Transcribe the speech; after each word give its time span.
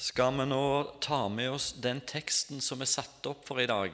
skal 0.00 0.32
vi 0.38 0.46
nå 0.48 0.96
ta 1.00 1.28
med 1.28 1.50
oss 1.50 1.72
den 1.76 2.00
teksten 2.00 2.62
som 2.64 2.80
er 2.80 2.88
satt 2.88 3.26
opp 3.28 3.44
for 3.44 3.60
i 3.60 3.68
dag. 3.68 3.92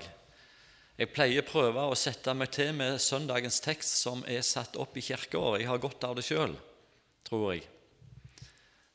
Jeg 0.97 1.11
pleier 1.11 1.43
å 1.43 1.47
prøve 1.49 1.83
å 1.83 1.97
sette 1.99 2.31
meg 2.39 2.53
til 2.55 2.71
med 2.79 3.01
søndagens 3.03 3.59
tekst 3.65 3.99
som 4.05 4.23
er 4.31 4.45
satt 4.47 4.79
opp 4.79 4.95
i 4.95 5.03
kirkeåret. 5.03 5.65
Jeg 5.65 5.69
har 5.69 5.81
godt 5.83 6.05
av 6.07 6.15
det 6.15 6.23
sjøl, 6.25 6.55
tror 7.27 7.43
jeg. 7.51 7.65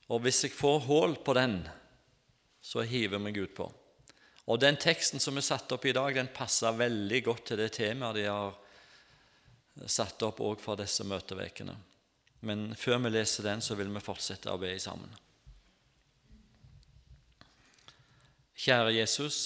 Og 0.08 0.24
hvis 0.24 0.40
jeg 0.46 0.56
får 0.56 0.80
hull 0.88 1.18
på 1.20 1.36
den, 1.36 1.58
så 2.64 2.86
hiver 2.88 3.18
jeg 3.18 3.26
meg 3.26 3.40
utpå. 3.44 3.68
Og 4.48 4.62
den 4.64 4.80
teksten 4.80 5.20
som 5.20 5.36
er 5.36 5.46
satt 5.46 5.72
opp 5.76 5.86
i 5.86 5.94
dag, 5.96 6.16
den 6.16 6.32
passer 6.32 6.78
veldig 6.80 7.20
godt 7.26 7.44
til 7.52 7.60
det 7.60 7.74
temaet 7.76 8.22
de 8.22 8.24
har 8.30 8.56
satt 9.84 10.24
opp 10.24 10.40
òg 10.48 10.64
for 10.64 10.80
disse 10.80 11.04
møtevekene. 11.08 11.76
Men 12.48 12.72
før 12.80 13.04
vi 13.04 13.14
leser 13.14 13.50
den, 13.50 13.60
så 13.62 13.76
vil 13.76 13.92
vi 13.92 14.04
fortsette 14.04 14.50
å 14.52 14.62
be 14.62 14.72
sammen. 14.80 15.12
Kjære 18.58 18.94
Jesus. 18.98 19.40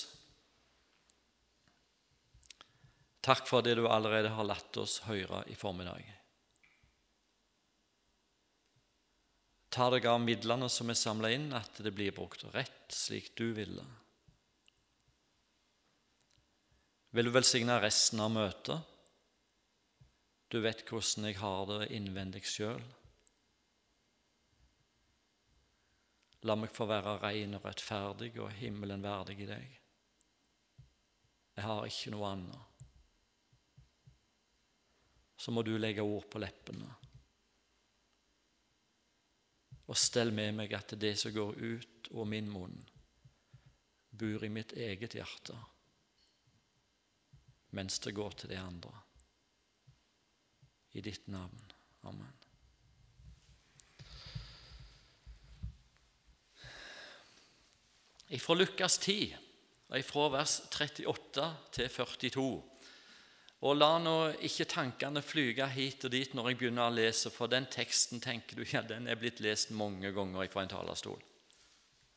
Takk 3.25 3.47
for 3.49 3.65
det 3.65 3.77
du 3.79 3.87
allerede 3.89 4.29
har 4.33 4.45
latt 4.45 4.77
oss 4.77 4.99
høre 5.07 5.41
i 5.49 5.55
formiddag. 5.57 6.03
Ta 9.75 9.89
deg 9.91 10.05
av 10.07 10.21
midlene 10.23 10.69
som 10.71 10.91
er 10.91 10.95
samla 10.99 11.31
inn, 11.35 11.49
at 11.57 11.81
det 11.83 11.91
blir 11.91 12.13
brukt 12.15 12.45
rett 12.53 12.93
slik 12.93 13.33
du 13.35 13.49
ville. 13.57 13.83
Vil 17.15 17.27
du 17.27 17.31
velsigne 17.31 17.79
resten 17.83 18.21
av 18.23 18.31
møtet? 18.31 18.93
Du 20.51 20.61
vet 20.63 20.85
hvordan 20.87 21.27
jeg 21.27 21.39
har 21.41 21.65
det 21.71 21.89
innvendig 21.95 22.45
sjøl. 22.47 22.83
La 26.45 26.55
meg 26.59 26.73
få 26.73 26.85
være 26.89 27.17
ren 27.23 27.57
og 27.57 27.65
rettferdig 27.65 28.35
og 28.37 28.53
himmelen 28.59 29.03
verdig 29.03 29.39
i 29.41 29.49
deg. 29.49 29.81
Jeg 31.55 31.65
har 31.65 31.87
ikke 31.89 32.13
noe 32.13 32.31
annet 32.35 32.75
så 35.45 35.51
må 35.51 35.61
du 35.61 35.75
legge 35.77 36.01
ord 36.01 36.25
på 36.31 36.39
leppene. 36.41 36.87
Og 39.85 39.97
stell 39.99 40.31
med 40.33 40.55
meg 40.57 40.73
at 40.73 40.95
det 40.97 41.11
som 41.21 41.33
går 41.35 41.59
ut 41.59 42.09
av 42.15 42.25
min 42.31 42.49
munn, 42.49 42.79
bor 44.09 44.45
i 44.47 44.49
mitt 44.49 44.73
eget 44.73 45.17
hjerte, 45.19 45.57
mens 47.77 47.99
det 48.01 48.15
går 48.17 48.39
til 48.39 48.55
de 48.55 48.57
andre. 48.57 48.93
I 50.95 51.03
ditt 51.05 51.27
navn. 51.27 51.61
Amen. 52.09 52.44
Fra 58.41 58.55
Lukas 58.57 58.97
10, 58.97 59.35
fra 60.03 60.29
vers 60.33 60.61
38 60.73 61.49
til 61.75 61.89
42 61.89 62.47
og 63.65 63.77
la 63.79 63.95
nå 63.97 64.15
ikke 64.45 64.67
tankene 64.69 65.23
flyge 65.25 65.65
hit 65.73 66.03
og 66.05 66.11
dit 66.13 66.33
når 66.37 66.51
jeg 66.51 66.59
begynner 66.59 66.89
å 66.89 66.93
lese, 66.93 67.31
for 67.33 67.49
den 67.49 67.65
teksten 67.71 68.21
tenker 68.21 68.59
du, 68.59 68.65
ja, 68.67 68.83
den 68.85 69.07
er 69.09 69.17
blitt 69.17 69.41
lest 69.41 69.71
mange 69.73 70.11
ganger 70.13 70.51
fra 70.51 70.65
en 70.65 70.73
talerstol. 70.73 71.21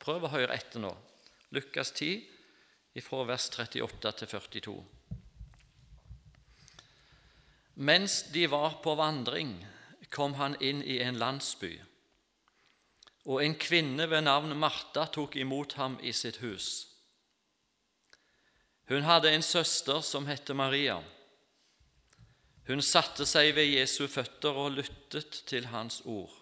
Prøv 0.03 0.27
å 0.27 0.33
høre 0.35 0.55
etter 0.55 0.83
nå. 0.83 0.93
Lukas 1.57 1.95
10, 1.95 2.21
fra 2.99 3.23
vers 3.29 3.47
38 3.55 4.13
til 4.19 4.29
42. 4.29 4.77
Mens 7.79 8.25
de 8.35 8.43
var 8.51 8.81
på 8.83 8.97
vandring, 8.99 9.55
kom 10.11 10.35
han 10.35 10.57
inn 10.65 10.83
i 10.83 10.99
en 11.05 11.21
landsby, 11.21 11.77
og 13.29 13.43
en 13.45 13.55
kvinne 13.61 14.09
ved 14.09 14.25
navn 14.25 14.55
Martha 14.57 15.05
tok 15.13 15.37
imot 15.37 15.77
ham 15.77 15.99
i 16.01 16.15
sitt 16.17 16.41
hus. 16.41 16.87
Hun 18.89 19.05
hadde 19.05 19.35
en 19.35 19.45
søster 19.45 20.01
som 20.01 20.27
het 20.27 20.49
Maria. 20.57 20.97
Hun 22.69 22.81
satte 22.85 23.27
seg 23.29 23.53
ved 23.57 23.69
Jesu 23.69 24.07
føtter 24.09 24.57
og 24.57 24.79
lyttet 24.79 25.43
til 25.49 25.69
hans 25.69 26.01
ord. 26.09 26.33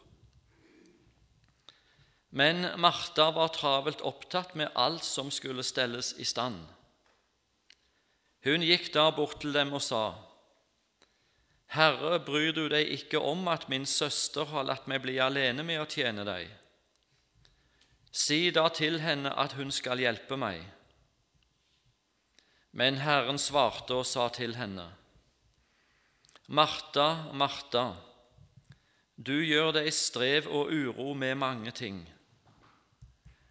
Men 2.31 2.69
Martha 2.79 3.33
var 3.35 3.51
travelt 3.55 4.03
opptatt 4.07 4.55
med 4.55 4.71
alt 4.75 5.05
som 5.07 5.31
skulle 5.35 5.65
stelles 5.67 6.13
i 6.23 6.27
stand. 6.27 6.61
Hun 8.47 8.63
gikk 8.63 8.93
da 8.95 9.09
bort 9.11 9.41
til 9.43 9.55
dem 9.57 9.73
og 9.75 9.83
sa, 9.83 10.05
Herre, 11.75 12.21
bryr 12.23 12.53
du 12.55 12.69
deg 12.71 12.93
ikke 12.95 13.19
om 13.19 13.49
at 13.51 13.67
min 13.73 13.89
søster 13.91 14.47
har 14.53 14.69
latt 14.69 14.87
meg 14.87 15.03
bli 15.03 15.17
alene 15.19 15.65
med 15.67 15.83
å 15.83 15.89
tjene 15.91 16.23
deg? 16.29 16.47
Si 18.13 18.51
da 18.51 18.69
til 18.69 19.01
henne 19.01 19.33
at 19.39 19.57
hun 19.59 19.71
skal 19.75 20.01
hjelpe 20.01 20.39
meg. 20.41 20.63
Men 22.77 23.01
Herren 23.01 23.39
svarte 23.41 23.97
og 23.97 24.07
sa 24.09 24.29
til 24.29 24.57
henne, 24.59 24.91
Martha, 26.47 27.33
Martha, 27.33 27.97
du 29.17 29.33
gjør 29.41 29.73
deg 29.79 29.89
strev 29.97 30.47
og 30.47 30.69
uro 30.71 31.15
med 31.17 31.39
mange 31.41 31.73
ting, 31.75 32.03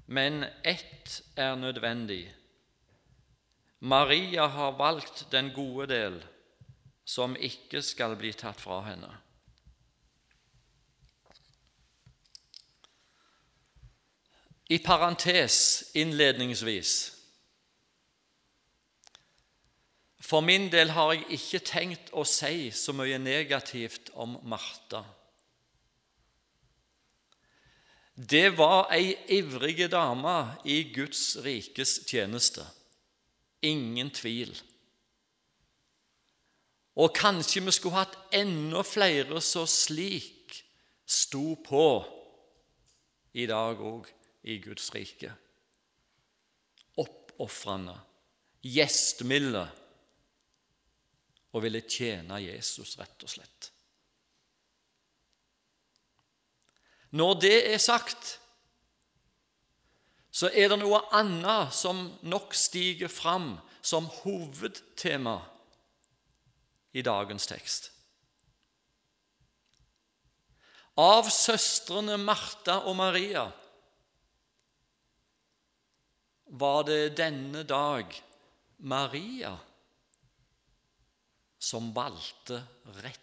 men 0.06 0.46
ett 0.64 1.22
er 1.36 1.58
nødvendig. 1.58 2.30
Maria 3.80 4.46
har 4.48 4.78
valgt 4.78 5.26
den 5.32 5.52
gode 5.54 5.90
del, 5.90 6.22
som 7.06 7.36
ikke 7.36 7.82
skal 7.82 8.16
bli 8.18 8.32
tatt 8.34 8.62
fra 8.62 8.80
henne. 8.86 9.12
I 14.70 14.80
parentes 14.82 15.92
innledningsvis 15.94 17.16
For 20.26 20.42
min 20.42 20.72
del 20.72 20.90
har 20.90 21.12
jeg 21.14 21.38
ikke 21.38 21.60
tenkt 21.62 22.08
å 22.18 22.24
si 22.26 22.72
så 22.74 22.96
mye 22.98 23.20
negativt 23.22 24.10
om 24.18 24.40
Martha. 24.50 25.04
Det 28.16 28.56
var 28.58 28.90
ei 28.96 29.12
ivrig 29.38 29.86
dame 29.92 30.34
i 30.66 30.80
Guds 30.96 31.36
rikes 31.46 32.00
tjeneste. 32.10 32.66
Ingen 33.62 34.10
tvil. 34.10 34.56
Og 36.96 37.14
kanskje 37.14 37.62
vi 37.62 37.76
skulle 37.76 38.00
hatt 38.00 38.18
enda 38.34 38.82
flere 38.88 39.44
som 39.46 39.70
slik 39.70 40.58
sto 41.06 41.54
på 41.62 41.88
i 43.36 43.46
dag 43.46 43.78
òg 43.78 44.10
i 44.46 44.60
Guds 44.62 44.92
rike. 44.94 45.32
Oppofrende, 47.02 47.96
gjestmilde 48.62 49.66
og 51.56 51.64
ville 51.64 51.82
tjene 51.88 52.42
Jesus, 52.44 52.98
rett 53.00 53.26
og 53.26 53.32
slett. 53.32 53.70
Når 57.16 57.38
det 57.40 57.58
er 57.72 57.80
sagt, 57.80 58.36
så 60.36 60.50
er 60.52 60.68
det 60.68 60.82
noe 60.82 61.00
annet 61.16 61.72
som 61.74 62.10
nok 62.28 62.56
stiger 62.60 63.08
fram 63.08 63.54
som 63.86 64.10
hovedtema 64.24 65.38
i 66.92 67.04
dagens 67.06 67.48
tekst. 67.48 67.92
Av 71.00 71.28
søstrene 71.32 72.18
Martha 72.20 72.82
og 72.88 72.98
Maria 73.00 73.46
var 76.60 76.84
det 76.88 77.18
denne 77.18 77.64
dag 77.68 78.16
Maria 78.78 79.56
som 81.60 81.90
valgte 81.96 82.62
rett. 83.02 83.22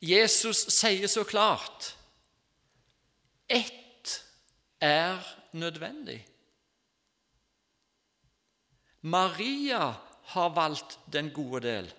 Jesus 0.00 0.64
sier 0.72 1.10
så 1.10 1.24
klart 1.26 1.92
ett 3.48 4.14
er 4.80 5.18
nødvendig. 5.50 6.20
Maria 9.00 9.94
har 10.34 10.50
valgt 10.54 10.98
den 11.06 11.30
gode 11.34 11.62
del, 11.64 11.92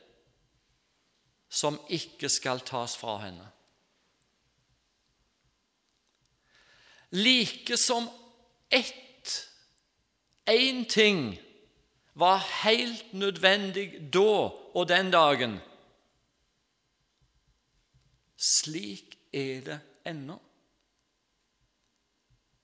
som 1.49 1.79
ikke 1.89 2.29
skal 2.29 2.61
tas 2.61 2.95
fra 2.99 3.17
henne. 3.23 3.47
Like 7.09 7.77
som 7.77 8.09
ett, 8.69 9.49
én 10.45 10.85
ting 10.85 11.41
var 12.13 12.37
helt 12.37 13.13
nødvendig 13.13 14.13
da 14.13 14.51
og 14.73 14.87
den 14.87 15.11
dagen. 15.11 15.57
Slik 18.37 19.17
er 19.33 19.61
det 19.65 19.79
ennå. 20.05 20.37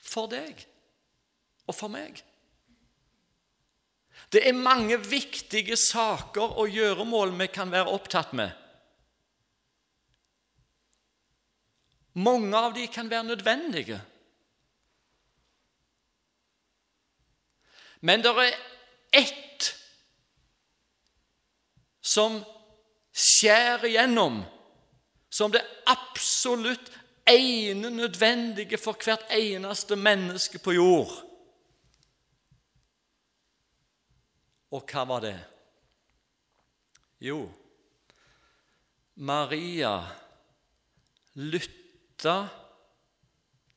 For 0.06 0.30
deg 0.32 0.62
og 1.66 1.76
for 1.76 1.92
meg. 1.92 2.22
Det 4.32 4.42
er 4.48 4.58
mange 4.58 4.98
viktige 5.02 5.78
saker 5.78 6.58
og 6.62 6.72
gjøremål 6.72 7.34
vi 7.40 7.48
kan 7.52 7.72
være 7.72 7.92
opptatt 7.92 8.34
med. 8.38 8.52
Mange 12.16 12.56
av 12.58 12.74
de 12.76 12.86
kan 12.88 13.10
være 13.12 13.28
nødvendige. 13.28 14.00
Men 18.02 18.24
det 18.24 18.32
er 18.32 18.58
ett 19.16 19.70
som 22.06 22.42
skjærer 23.16 23.88
igjennom, 23.90 24.44
som 25.30 25.52
det 25.52 25.64
absolutt 25.88 26.92
ene 27.28 27.90
nødvendige 27.90 28.78
for 28.78 28.98
hvert 29.04 29.26
eneste 29.34 29.96
menneske 29.96 30.60
på 30.60 30.76
jord. 30.78 31.14
Og 34.72 34.84
hva 34.92 35.06
var 35.08 35.24
det? 35.24 35.38
Jo, 37.24 37.46
Maria 39.16 39.96
lytta 41.36 42.48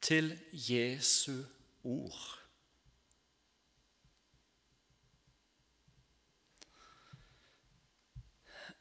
til 0.02 0.32
Jesu 0.52 1.44
ord. 1.84 2.37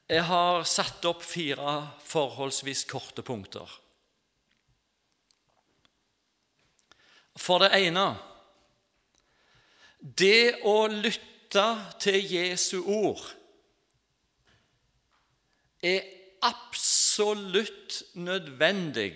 Jeg 0.08 0.24
har 0.24 0.64
satt 0.64 1.04
opp 1.10 1.24
fire 1.26 1.74
forholdsvis 2.08 2.86
korte 2.88 3.24
punkter. 3.28 3.68
For 7.38 7.62
det 7.62 7.74
ene 7.76 8.08
det 10.00 10.62
å 10.68 10.88
lytte 10.92 11.66
til 12.00 12.22
Jesu 12.22 12.80
ord 12.86 13.24
er 15.84 16.06
absolutt 16.46 18.00
nødvendig 18.16 19.12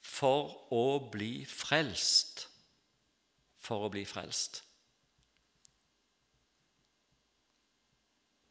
for 0.00 0.72
å 0.72 0.86
bli 1.12 1.42
frelst. 1.48 2.46
For 3.62 3.86
å 3.86 3.92
bli 3.92 4.04
frelst. 4.08 4.62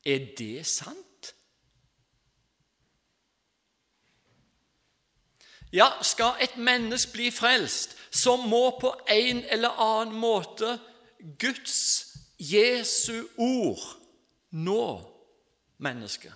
Er 0.06 0.36
det 0.38 0.66
sant? 0.66 1.36
Ja, 5.74 5.88
skal 6.04 6.42
et 6.44 6.58
menneske 6.58 7.14
bli 7.14 7.30
frelst, 7.32 7.96
så 8.12 8.36
må 8.36 8.78
på 8.82 8.92
en 9.10 9.44
eller 9.48 9.78
annen 9.80 10.18
måte 10.20 10.76
Guds, 11.40 12.08
Jesu 12.40 13.28
ord, 13.38 13.84
nå 14.52 14.86
mennesket. 15.78 16.34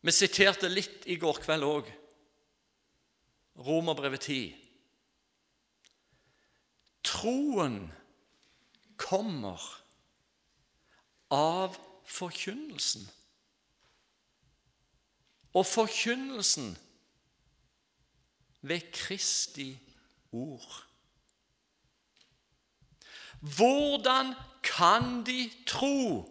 Vi 0.00 0.12
siterte 0.16 0.70
litt 0.70 1.04
i 1.12 1.18
går 1.20 1.42
kveld 1.44 1.66
òg. 1.66 1.88
Romerbrevet 3.60 4.22
10. 4.24 4.54
Troen 7.04 7.82
kommer 9.00 9.60
av 11.30 11.78
forkynnelsen. 12.04 13.06
Og 15.56 15.66
forkynnelsen 15.66 16.76
ved 18.60 18.92
Kristi 18.92 19.78
ord. 20.32 20.86
Hvordan 23.40 24.34
kan 24.62 25.24
de 25.26 25.50
tro 25.66 26.28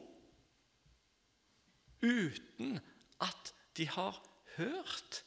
uten 2.01 2.79
at 3.19 3.53
de 3.77 3.87
har 3.87 4.23
hørt? 4.55 5.25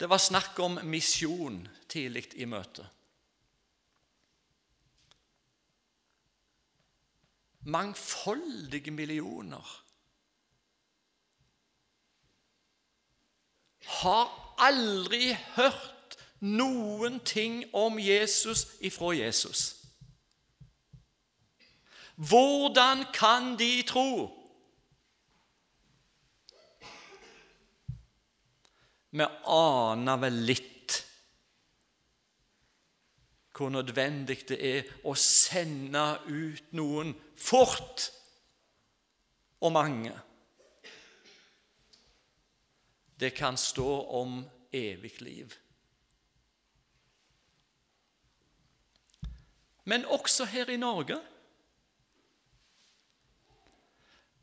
Det 0.00 0.08
var 0.10 0.18
snakk 0.18 0.58
om 0.58 0.80
misjon 0.90 1.68
tidlig 1.88 2.26
i 2.34 2.44
møtet. 2.50 2.86
Mangfoldige 7.64 8.90
millioner 8.90 9.80
har 14.00 14.28
aldri 14.60 15.32
hørt 15.54 16.18
noen 16.44 17.20
ting 17.24 17.62
om 17.72 17.96
Jesus 17.98 18.66
ifra 18.84 19.14
Jesus. 19.16 19.62
Hvordan 22.16 23.06
kan 23.14 23.54
de 23.58 23.82
tro? 23.82 24.28
Vi 29.14 29.26
aner 29.46 30.16
vel 30.18 30.38
litt 30.48 30.70
hvor 33.54 33.70
nødvendig 33.70 34.40
det 34.48 34.56
er 34.58 34.88
å 35.06 35.12
sende 35.14 36.02
ut 36.26 36.72
noen 36.74 37.12
fort 37.38 38.08
og 39.62 39.70
mange. 39.76 40.14
Det 43.14 43.30
kan 43.38 43.54
stå 43.56 43.92
om 44.18 44.40
evig 44.74 45.20
liv. 45.22 45.54
Men 49.84 50.08
også 50.10 50.48
her 50.50 50.72
i 50.74 50.80
Norge. 50.80 51.20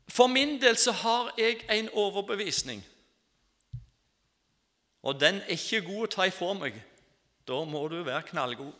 For 0.08 0.32
min 0.32 0.56
del 0.62 0.80
så 0.80 0.96
har 1.02 1.34
jeg 1.36 1.60
en 1.68 1.92
overbevisning 1.92 2.80
og 5.02 5.20
den 5.20 5.40
er 5.42 5.56
ikke 5.56 5.82
god 5.86 6.06
å 6.06 6.10
ta 6.14 6.26
ifra 6.30 6.52
meg. 6.54 6.76
Da 7.48 7.64
må 7.66 7.82
du 7.90 7.98
være 8.06 8.22
knallgod. 8.30 8.72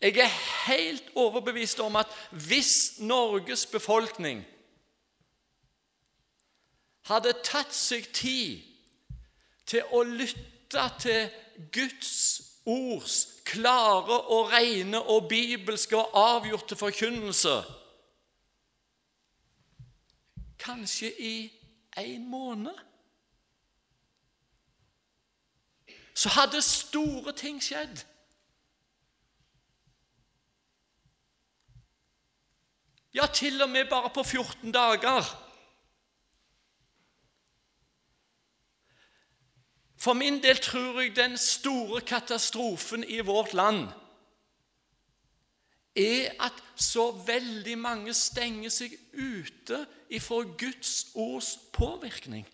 Jeg 0.00 0.16
er 0.16 0.38
helt 0.66 1.10
overbevist 1.14 1.80
om 1.84 1.98
at 2.00 2.08
hvis 2.32 2.98
Norges 3.04 3.66
befolkning 3.68 4.40
hadde 7.10 7.34
tatt 7.44 7.74
seg 7.76 8.08
tid 8.16 8.64
til 9.68 9.92
å 9.92 10.00
lytte 10.06 10.86
til 11.04 11.28
Guds 11.74 12.14
ords 12.64 13.18
klare 13.44 14.16
og 14.32 14.54
rene 14.54 15.02
og 15.02 15.28
bibelske 15.28 15.98
og 15.98 16.16
avgjorte 16.16 16.78
forkynnelse 16.80 17.60
Kanskje 20.60 21.08
i 21.24 21.36
en 21.96 22.26
måned, 22.28 22.76
så 26.20 26.28
hadde 26.28 26.60
store 26.62 27.32
ting 27.32 27.62
skjedd. 27.64 28.02
Ja, 33.16 33.24
til 33.26 33.62
og 33.62 33.70
med 33.70 33.88
bare 33.88 34.10
på 34.14 34.22
14 34.22 34.72
dager. 34.72 35.24
For 39.96 40.12
min 40.12 40.42
del 40.42 40.60
tror 40.60 41.00
jeg 41.00 41.16
den 41.16 41.38
store 41.38 42.00
katastrofen 42.00 43.04
i 43.04 43.20
vårt 43.20 43.52
land 43.52 43.88
er 45.96 46.36
at 46.40 46.62
så 46.76 47.10
veldig 47.26 47.78
mange 47.78 48.14
stenger 48.14 48.70
seg 48.70 48.92
ute 49.12 49.86
ifra 50.08 50.44
Guds 50.44 51.06
ords 51.14 51.56
påvirkning. 51.72 52.46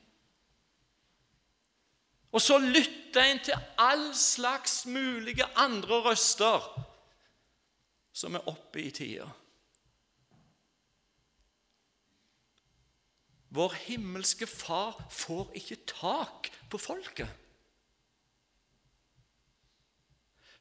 Og 2.35 2.43
så 2.43 2.59
lytter 2.59 3.23
en 3.23 3.41
til 3.45 3.55
all 3.79 4.09
slags 4.17 4.85
mulige 4.87 5.47
andre 5.57 6.03
røster 6.11 6.65
som 8.17 8.37
er 8.37 8.49
oppe 8.49 8.81
i 8.83 8.91
tida. 8.91 9.29
Vår 13.57 13.75
himmelske 13.87 14.49
Far 14.49 14.99
får 15.13 15.53
ikke 15.61 15.79
tak 15.89 16.51
på 16.73 16.81
folket. 16.81 17.31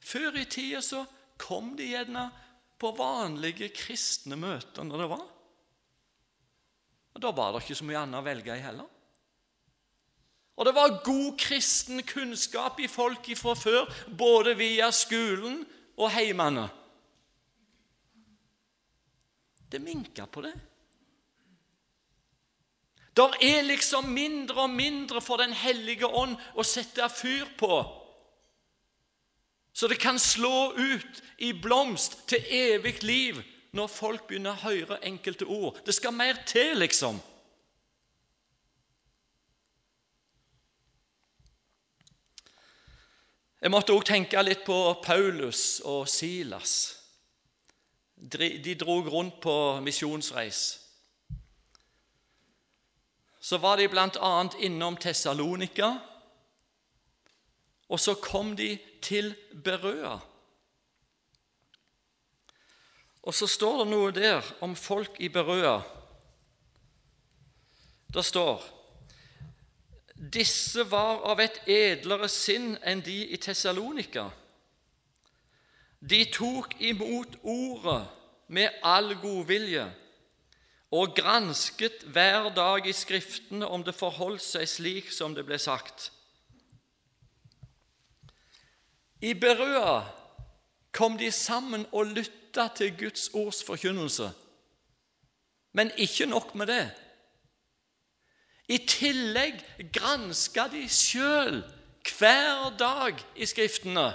Før 0.06 0.38
i 0.38 0.46
tida 0.46 0.84
så 0.86 1.02
kom 1.42 1.74
de 1.80 1.90
gjerne 1.90 2.28
på 2.80 2.92
vanlige 2.96 3.72
kristne 3.76 4.38
møter 4.40 4.86
når 4.86 5.02
det 5.02 5.10
var. 5.12 5.26
Og 7.16 7.24
Da 7.24 7.32
var 7.32 7.54
det 7.56 7.64
ikke 7.64 7.80
så 7.80 7.88
mye 7.88 8.04
annet 8.04 8.20
å 8.20 8.28
velge 8.28 8.56
i 8.56 8.64
heller. 8.64 8.95
Og 10.56 10.66
det 10.66 10.76
var 10.76 11.02
god 11.04 11.38
kristen 11.40 12.04
kunnskap 12.08 12.80
i 12.80 12.88
folk 12.88 13.28
fra 13.38 13.56
før, 13.60 13.90
både 14.18 14.56
via 14.58 14.92
skolen 14.92 15.66
og 15.98 16.12
heimene. 16.12 16.70
Det 19.72 19.82
minka 19.82 20.26
på 20.26 20.46
det. 20.46 20.54
Der 23.16 23.36
er 23.42 23.62
liksom 23.62 24.10
mindre 24.12 24.62
og 24.62 24.70
mindre 24.70 25.22
for 25.22 25.38
Den 25.38 25.54
hellige 25.54 26.08
ånd 26.08 26.36
å 26.56 26.64
sette 26.64 27.08
fyr 27.10 27.48
på. 27.58 27.84
Så 29.76 29.88
det 29.88 30.00
kan 30.00 30.20
slå 30.20 30.72
ut 30.72 31.22
i 31.38 31.52
blomst 31.52 32.22
til 32.28 32.44
evig 32.52 33.04
liv 33.04 33.42
når 33.76 33.92
folk 33.92 34.28
begynner 34.28 34.56
å 34.56 34.70
høre 34.70 35.02
enkelte 35.04 35.48
ord. 35.52 35.80
Det 35.86 35.96
skal 35.96 36.16
mer 36.16 36.40
til, 36.48 36.78
liksom. 36.80 37.20
Jeg 43.66 43.74
måtte 43.74 43.96
òg 43.98 44.04
tenke 44.06 44.38
litt 44.46 44.60
på 44.62 44.76
Paulus 45.02 45.80
og 45.90 46.04
Silas. 46.06 46.74
De 48.14 48.76
dro 48.78 49.00
rundt 49.08 49.40
på 49.42 49.56
misjonsreis. 49.82 50.60
Så 53.42 53.58
var 53.58 53.82
de 53.82 53.88
bl.a. 53.90 54.30
innom 54.62 55.00
Tessalonika, 55.02 55.90
og 57.90 58.04
så 58.06 58.14
kom 58.22 58.54
de 58.54 58.70
til 59.02 59.34
Berøa. 59.50 60.14
Og 63.26 63.34
så 63.34 63.50
står 63.50 63.82
det 63.82 63.90
noe 63.96 64.14
der 64.14 64.54
om 64.62 64.78
folk 64.78 65.18
i 65.18 65.34
Berøa. 65.34 65.80
Det 68.14 68.30
står 68.30 68.62
disse 70.16 70.86
var 70.92 71.26
av 71.28 71.42
et 71.44 71.60
edlere 71.68 72.30
sinn 72.32 72.76
enn 72.88 73.04
de 73.04 73.18
i 73.36 73.40
Tessalonika. 73.42 74.30
De 76.00 76.22
tok 76.32 76.76
imot 76.80 77.36
ordet 77.44 78.02
med 78.48 78.82
all 78.86 79.16
godvilje 79.20 79.86
og 80.96 81.16
gransket 81.18 82.06
hver 82.14 82.52
dag 82.56 82.88
i 82.88 82.94
Skriftene 82.96 83.68
om 83.68 83.84
det 83.84 83.96
forholdt 83.98 84.44
seg 84.44 84.70
slik 84.70 85.12
som 85.12 85.36
det 85.36 85.44
ble 85.48 85.58
sagt. 85.60 86.12
I 89.26 89.34
Berøa 89.34 90.06
kom 90.96 91.18
de 91.20 91.32
sammen 91.34 91.88
og 91.92 92.14
lyttet 92.14 92.78
til 92.78 92.94
Guds 92.96 93.28
ords 93.34 93.64
forkynnelse. 93.66 94.30
Men 95.76 95.92
ikke 95.98 96.30
nok 96.30 96.54
med 96.56 96.72
det. 96.72 96.86
I 98.68 98.80
tillegg 98.90 99.62
granska 99.94 100.68
de 100.74 100.86
sjøl 100.90 101.62
hver 102.06 102.72
dag 102.80 103.22
i 103.38 103.46
Skriftene 103.50 104.08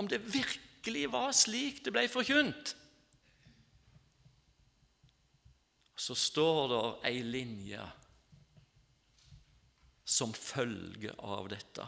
om 0.00 0.08
det 0.08 0.20
virkelig 0.34 1.08
var 1.12 1.32
slik 1.36 1.82
det 1.84 1.92
ble 1.94 2.06
forkynt. 2.10 2.74
Så 6.02 6.16
står 6.18 6.62
det 6.72 6.84
ei 7.12 7.20
linje 7.22 7.82
som 10.04 10.32
følge 10.34 11.12
av 11.22 11.46
dette. 11.52 11.86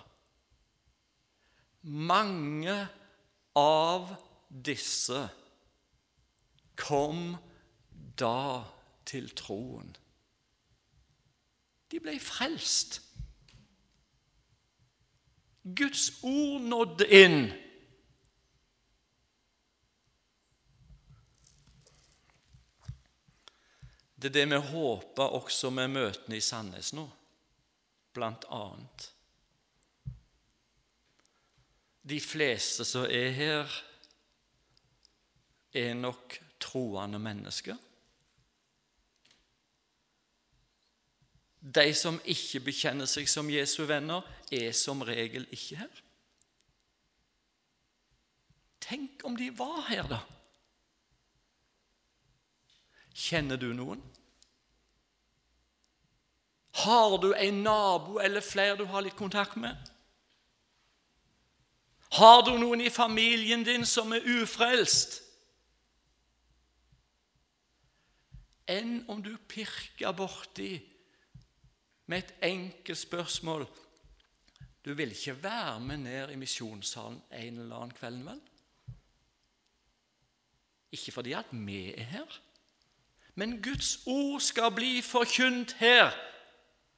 Mange 1.84 2.76
av 3.58 4.14
disse 4.48 5.24
kom 6.78 7.34
da 8.16 8.62
til 9.08 9.28
troen. 9.36 9.90
De 11.94 12.00
ble 12.02 12.16
frelst. 12.18 12.96
Guds 15.62 16.08
ord 16.26 16.64
nådde 16.66 17.06
inn. 17.14 17.44
Det 24.18 24.32
er 24.32 24.34
det 24.40 24.44
vi 24.50 24.60
håper 24.72 25.38
også 25.38 25.70
med 25.70 25.94
møtene 25.94 26.40
i 26.40 26.42
Sandnes 26.42 26.90
nå, 26.98 27.06
blant 28.16 28.48
annet. 28.50 29.08
De 32.02 32.18
fleste 32.20 32.82
som 32.88 33.06
er 33.06 33.30
her, 33.38 33.80
er 35.74 35.94
nok 35.94 36.40
troende 36.58 37.22
mennesker. 37.22 37.78
De 41.64 41.86
som 41.96 42.20
ikke 42.28 42.60
bekjenner 42.66 43.08
seg 43.08 43.28
som 43.30 43.48
Jesu 43.48 43.86
venner, 43.88 44.24
er 44.52 44.72
som 44.76 45.00
regel 45.02 45.46
ikke 45.54 45.78
her. 45.80 46.02
Tenk 48.84 49.24
om 49.24 49.36
de 49.36 49.48
var 49.56 49.80
her, 49.88 50.04
da. 50.10 50.20
Kjenner 53.14 53.56
du 53.56 53.70
noen? 53.72 54.02
Har 56.84 57.16
du 57.22 57.30
en 57.32 57.62
nabo 57.64 58.18
eller 58.20 58.44
flere 58.44 58.76
du 58.76 58.84
har 58.90 59.06
litt 59.06 59.16
kontakt 59.16 59.56
med? 59.56 59.78
Har 62.18 62.42
du 62.44 62.58
noen 62.58 62.82
i 62.84 62.92
familien 62.92 63.64
din 63.64 63.86
som 63.88 64.12
er 64.12 64.26
ufrelst? 64.42 65.24
enn 68.70 69.02
om 69.12 69.20
du 69.22 69.34
pirker 69.48 70.14
borti 70.16 70.78
med 72.06 72.18
et 72.18 72.34
enkelt 72.42 72.98
spørsmål. 72.98 73.66
Du 74.84 74.94
vil 74.94 75.10
ikke 75.10 75.42
være 75.42 75.80
med 75.80 75.96
ned 75.96 76.30
i 76.30 76.36
misjonssalen 76.36 77.22
en 77.32 77.58
eller 77.58 77.76
annen 77.76 77.96
kvelden, 77.96 78.26
vel? 78.26 78.40
Ikke 80.92 81.12
fordi 81.12 81.32
at 81.32 81.46
vi 81.50 81.94
er 81.94 82.02
her, 82.02 82.40
men 83.34 83.62
Guds 83.62 83.98
ord 84.06 84.40
skal 84.40 84.70
bli 84.74 85.00
forkynt 85.02 85.72
her. 85.80 86.12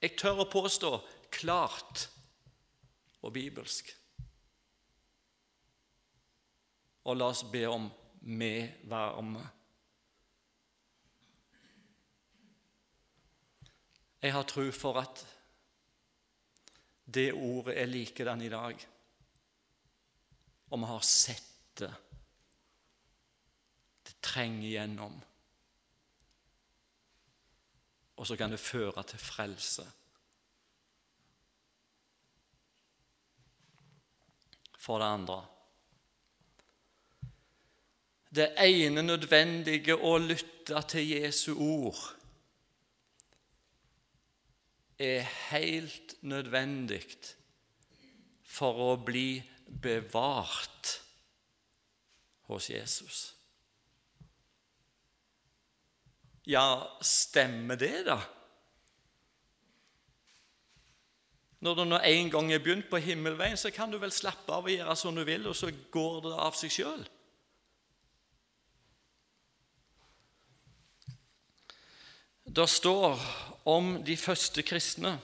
Jeg 0.03 0.19
tør 0.21 0.43
å 0.45 0.51
påstå 0.53 0.91
klart 1.33 2.09
og 3.25 3.33
bibelsk. 3.33 3.89
Og 7.07 7.17
la 7.17 7.31
oss 7.33 7.45
be 7.49 7.65
om 7.71 7.89
medvarme. 8.21 9.47
Jeg 14.23 14.33
har 14.33 14.47
tro 14.49 14.65
for 14.73 14.99
at 15.01 15.25
det 17.07 17.33
ordet 17.33 17.77
er 17.79 17.87
likedan 17.87 18.43
i 18.43 18.51
dag. 18.51 18.87
Og 20.71 20.81
vi 20.81 20.89
har 20.91 21.05
sett 21.07 21.53
det. 21.79 21.93
Det 24.07 24.17
trenger 24.25 24.69
gjennom. 24.69 25.15
Og 28.17 28.27
så 28.27 28.37
kan 28.37 28.51
det 28.51 28.61
føre 28.61 29.05
til 29.07 29.21
frelse. 29.21 29.87
For 34.87 35.03
det 35.03 35.07
andre 35.07 35.41
Det 38.37 38.53
ene 38.61 39.03
nødvendige 39.03 39.97
å 39.97 40.19
lytte 40.21 40.83
til 40.91 41.09
Jesu 41.09 41.55
ord 41.55 42.16
er 44.99 45.27
helt 45.51 46.15
nødvendig 46.25 47.03
for 48.47 48.79
å 48.81 48.93
bli 49.05 49.43
bevart 49.67 50.95
hos 52.49 52.71
Jesus. 52.71 53.25
Ja, 56.47 56.87
stemmer 57.03 57.77
det, 57.77 58.07
da? 58.07 58.21
Når 61.67 61.75
du 61.75 61.85
nå 61.89 61.99
en 61.99 62.31
gang 62.31 62.53
er 62.53 62.63
begynt 62.63 62.87
på 62.91 63.01
himmelveien, 63.03 63.59
så 63.59 63.73
kan 63.75 63.91
du 63.91 63.99
vel 63.99 64.13
slappe 64.15 64.55
av 64.55 64.69
og 64.69 64.71
gjøre 64.71 64.97
som 64.97 65.17
du 65.17 65.25
vil, 65.27 65.49
og 65.51 65.57
så 65.59 65.73
går 65.91 66.21
det 66.29 66.35
av 66.47 66.55
seg 66.55 66.75
sjøl. 66.77 67.03
Det 72.47 72.69
står 72.71 73.19
om 73.67 73.97
de 74.07 74.15
første 74.17 74.63
kristne. 74.63 75.17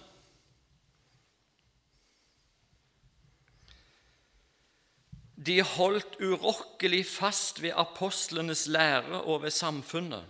De 5.47 5.63
holdt 5.63 6.19
urokkelig 6.23 7.05
fast 7.07 7.63
ved 7.63 7.75
apostlenes 7.79 8.67
lære 8.67 9.23
og 9.23 9.43
ved 9.43 9.51
samfunnet, 9.51 10.27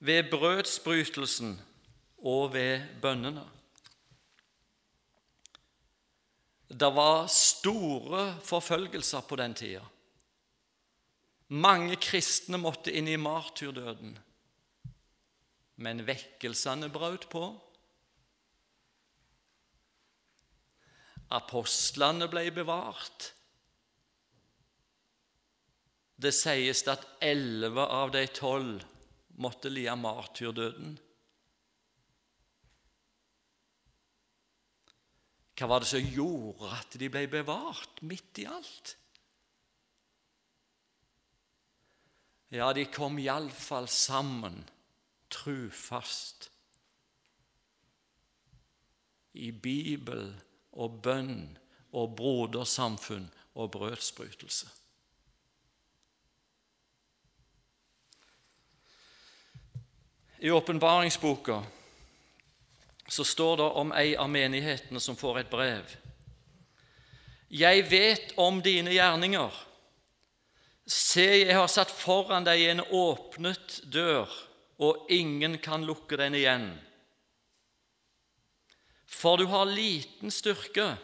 ved 0.00 0.30
brødsbrytelsen 0.32 1.54
og 2.24 2.52
ved 2.52 2.84
bønnene. 3.02 3.46
Det 6.70 6.92
var 6.94 7.26
store 7.26 8.38
forfølgelser 8.44 9.20
på 9.20 9.36
den 9.36 9.54
tida. 9.54 9.84
Mange 11.48 11.96
kristne 11.96 12.60
måtte 12.60 12.92
inn 12.94 13.08
i 13.10 13.18
martyrdøden 13.18 14.18
men 15.80 16.04
vekkelsene 16.06 16.90
brøt 16.92 17.26
på. 17.32 17.44
Apostlene 21.36 22.28
ble 22.30 22.48
bevart. 22.54 23.30
Det 26.20 26.32
sies 26.36 26.82
at 26.90 27.06
elleve 27.24 27.86
av 27.86 28.12
de 28.12 28.26
tolv 28.36 28.82
måtte 29.40 29.70
lide 29.72 29.94
martyrdøden. 29.96 30.98
Hva 35.56 35.68
var 35.68 35.84
det 35.84 35.90
som 35.90 36.12
gjorde 36.16 36.68
at 36.72 36.96
de 37.00 37.08
ble 37.12 37.26
bevart 37.28 38.02
midt 38.08 38.40
i 38.40 38.46
alt? 38.48 38.94
Ja, 42.50 42.72
de 42.74 42.86
kom 42.90 43.20
iallfall 43.22 43.86
sammen, 43.92 44.56
trufast, 45.30 46.50
i 49.32 49.50
Bibel 49.50 50.32
og 50.72 51.00
bønn 51.04 51.58
og 51.94 52.16
brodersamfunn 52.18 53.28
og 53.54 53.70
brødsbrytelse. 53.70 54.66
I 60.40 60.50
åpenbaringsboka 60.50 61.62
så 63.08 63.24
står 63.24 63.56
det 63.56 63.70
om 63.82 63.90
ei 63.92 64.14
av 64.16 64.30
menighetene 64.30 65.00
som 65.02 65.18
får 65.18 65.42
et 65.42 65.50
brev. 65.52 65.96
Jeg 67.50 67.82
vet 67.90 68.32
om 68.38 68.62
dine 68.62 68.94
gjerninger. 68.94 69.50
Se, 70.86 71.26
jeg 71.42 71.56
har 71.56 71.68
satt 71.68 71.90
foran 71.90 72.46
deg 72.46 72.62
en 72.70 72.84
åpnet 72.86 73.80
dør, 73.92 74.30
og 74.80 75.06
ingen 75.12 75.58
kan 75.60 75.84
lukke 75.84 76.16
den 76.16 76.36
igjen. 76.38 76.70
For 79.10 79.36
du 79.36 79.46
har 79.50 79.68
liten 79.68 80.32
styrke 80.32 80.94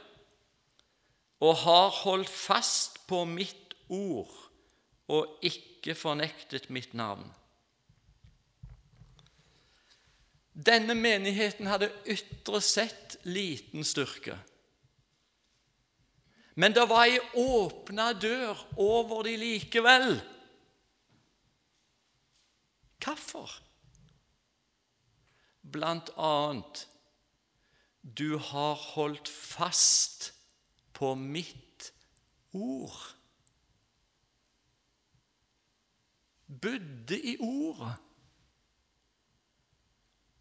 og 1.45 1.57
har 1.67 1.91
holdt 2.03 2.33
fast 2.33 3.03
på 3.09 3.25
mitt 3.29 3.75
ord 3.93 4.33
og 5.13 5.43
ikke 5.45 5.95
fornektet 5.95 6.71
mitt 6.73 6.95
navn. 6.97 7.27
Denne 10.57 10.97
menigheten 10.97 11.69
hadde 11.69 11.93
ytre 12.09 12.63
sett 12.65 13.19
liten 13.29 13.85
styrke. 13.85 14.39
Men 16.57 16.73
det 16.73 16.87
var 16.89 17.05
ei 17.05 17.21
åpna 17.37 18.15
dør 18.17 18.57
over 18.81 19.27
de 19.27 19.35
likevel. 19.37 20.17
Hvorfor? 23.05 23.66
Blant 25.73 26.13
annet 26.17 26.87
du 28.07 28.39
har 28.39 28.75
holdt 28.75 29.29
fast 29.29 30.31
på 30.95 31.15
mitt 31.19 31.93
ord. 32.55 33.01
Budde 36.47 37.19
i 37.19 37.37
ordet. 37.43 37.97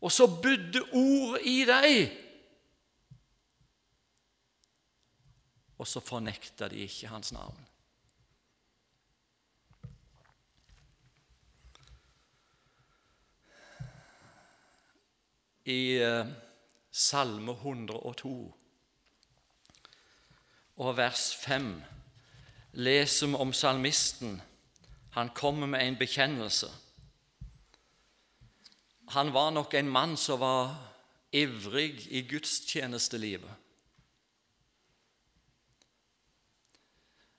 Og 0.05 0.11
så 0.13 0.27
budde 0.29 0.83
ordet 0.93 1.41
i 1.49 1.57
deg. 1.65 1.97
Og 5.81 5.89
så 5.89 5.99
fornekta 5.99 6.69
de 6.69 6.85
ikke 6.85 7.09
hans 7.09 7.33
navn. 7.33 7.64
I 15.65 15.97
eh, 15.97 16.25
Salme 16.91 17.51
102 17.51 18.35
og 20.75 20.97
vers 20.97 21.35
5 21.41 21.69
leser 22.73 23.27
vi 23.31 23.39
om 23.39 23.53
salmisten. 23.53 24.41
Han 25.15 25.29
kommer 25.35 25.67
med 25.67 25.87
en 25.87 25.97
bekjennelse. 25.99 26.69
Han 29.09 29.33
var 29.33 29.49
nok 29.49 29.73
en 29.73 29.89
mann 29.89 30.17
som 30.17 30.39
var 30.39 30.75
ivrig 31.31 32.07
i 32.11 32.21
gudstjenestelivet. 32.21 33.51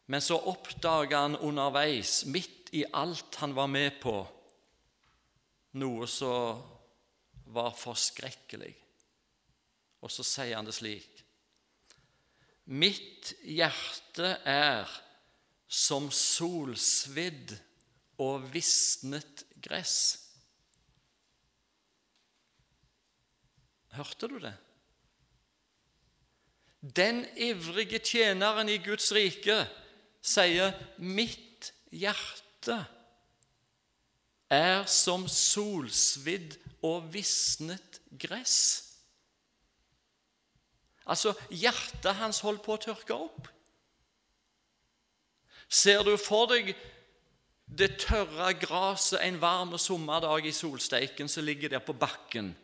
Men 0.06 0.20
så 0.20 0.38
oppdaga 0.38 1.18
han 1.18 1.36
underveis, 1.36 2.24
midt 2.26 2.70
i 2.72 2.84
alt 2.94 3.34
han 3.40 3.54
var 3.56 3.66
med 3.66 3.98
på, 4.02 4.20
noe 5.72 6.06
som 6.06 6.75
var 7.54 7.74
forskrekkelig. 7.78 8.74
Og 10.02 10.12
så 10.12 10.26
sier 10.26 10.56
han 10.58 10.66
det 10.66 10.76
slik 10.76 11.22
Mitt 12.66 13.30
hjerte 13.46 14.32
er 14.42 14.90
som 15.70 16.08
solsvidd 16.10 17.52
og 18.22 18.48
visnet 18.50 19.44
gress. 19.62 19.98
Hørte 23.94 24.30
du 24.32 24.40
det? 24.42 24.54
Den 26.80 27.22
ivrige 27.38 28.02
tjeneren 28.02 28.68
i 28.68 28.80
Guds 28.82 29.12
rike 29.14 29.62
sier 30.22 30.74
'Mitt 30.98 31.72
hjerte 31.90 32.82
er 34.50 34.84
som 34.90 35.26
solsvidd 35.30 36.58
og 36.82 37.12
visnet 37.12 38.00
gress'. 38.10 38.82
Altså, 41.06 41.34
hjertet 41.50 42.18
hans 42.18 42.40
holdt 42.40 42.62
på 42.62 42.74
å 42.74 42.82
tørke 42.82 43.14
opp. 43.14 43.48
Ser 45.68 46.02
du 46.02 46.16
for 46.16 46.50
deg 46.50 46.74
det 47.66 47.98
tørre 47.98 48.52
gresset 48.54 49.20
en 49.22 49.40
varm 49.40 49.78
sommerdag 49.78 50.46
i 50.46 50.52
solsteiken 50.52 51.28
som 51.28 51.44
ligger 51.44 51.68
der 51.68 51.82
på 51.82 51.92
bakken? 51.92 52.54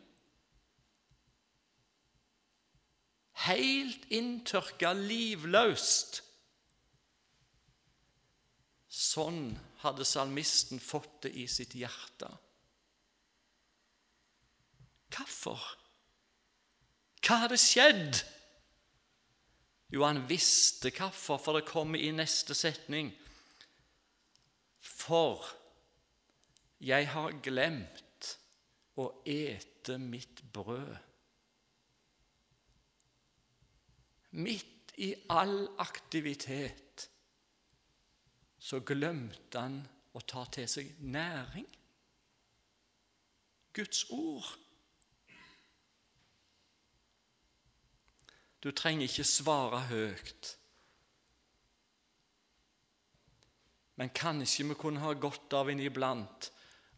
helt 3.47 4.05
inntørka, 4.13 4.93
livløst. 4.95 6.21
Sånn 8.93 9.55
hadde 9.81 10.05
salmisten 10.05 10.81
fått 10.81 11.25
det 11.25 11.33
i 11.41 11.47
sitt 11.49 11.73
hjerte. 11.77 12.29
Hvorfor? 15.13 15.61
Hva 17.23 17.43
hadde 17.45 17.59
skjedd? 17.61 18.23
Jo, 19.93 20.03
han 20.07 20.23
visste 20.29 20.89
hvorfor, 20.89 21.37
for 21.37 21.59
det 21.59 21.69
kommer 21.69 22.01
i 22.01 22.09
neste 22.11 22.55
setning. 22.57 23.11
For 24.81 25.45
jeg 26.81 27.07
har 27.13 27.37
glemt 27.45 28.31
å 28.99 29.07
ete 29.29 29.99
mitt 30.01 30.41
brød. 30.53 30.95
Midt 34.33 34.95
i 34.97 35.13
all 35.29 35.67
aktivitet 35.81 37.07
så 38.63 38.81
glemte 38.85 39.61
han 39.61 39.79
å 40.13 40.21
ta 40.25 40.43
til 40.53 40.67
seg 40.69 40.91
næring. 41.05 41.69
Guds 43.73 44.05
ord. 44.09 44.62
Du 48.63 48.71
trenger 48.71 49.09
ikke 49.09 49.27
svare 49.27 49.79
høyt. 49.89 50.57
Men 53.95 54.09
kanskje 54.15 54.67
vi 54.69 54.77
kunne 54.79 55.03
ha 55.03 55.13
godt 55.13 55.53
av 55.53 55.69
en 55.69 55.83
iblant 55.83 56.49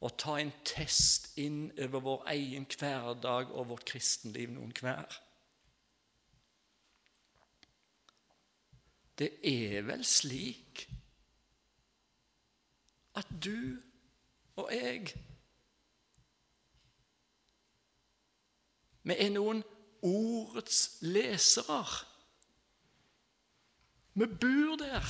å 0.05 0.11
ta 0.13 0.37
en 0.39 0.51
test 0.67 1.31
inn 1.41 1.71
over 1.81 2.03
vår 2.05 2.25
egen 2.35 2.67
hverdag 2.69 3.51
og 3.51 3.71
vårt 3.71 3.87
kristenliv 3.89 4.53
noen 4.53 4.75
hver. 4.77 5.17
Det 9.17 9.31
er 9.47 9.81
vel 9.87 10.03
slik 10.05 10.85
at 13.15 13.29
du 13.43 13.79
og 14.59 14.71
jeg 14.75 15.15
Vi 19.05 19.13
er 19.21 19.29
noen 19.29 19.59
ordets 20.05 20.97
lesere. 21.01 22.05
Vi 24.13 24.25
bor 24.25 24.77
der. 24.79 25.05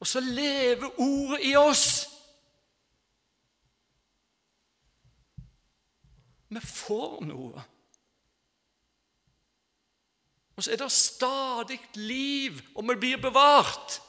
Og 0.00 0.06
så 0.06 0.20
lever 0.20 1.00
ordet 1.00 1.40
i 1.44 1.56
oss. 1.56 2.06
Vi 6.48 6.60
får 6.60 7.20
noe. 7.26 7.64
Og 10.56 10.64
så 10.64 10.72
er 10.72 10.80
det 10.80 10.92
stadig 10.92 11.80
liv, 11.94 12.58
og 12.74 12.88
vi 12.88 12.96
blir 13.00 13.20
bevart. 13.22 14.00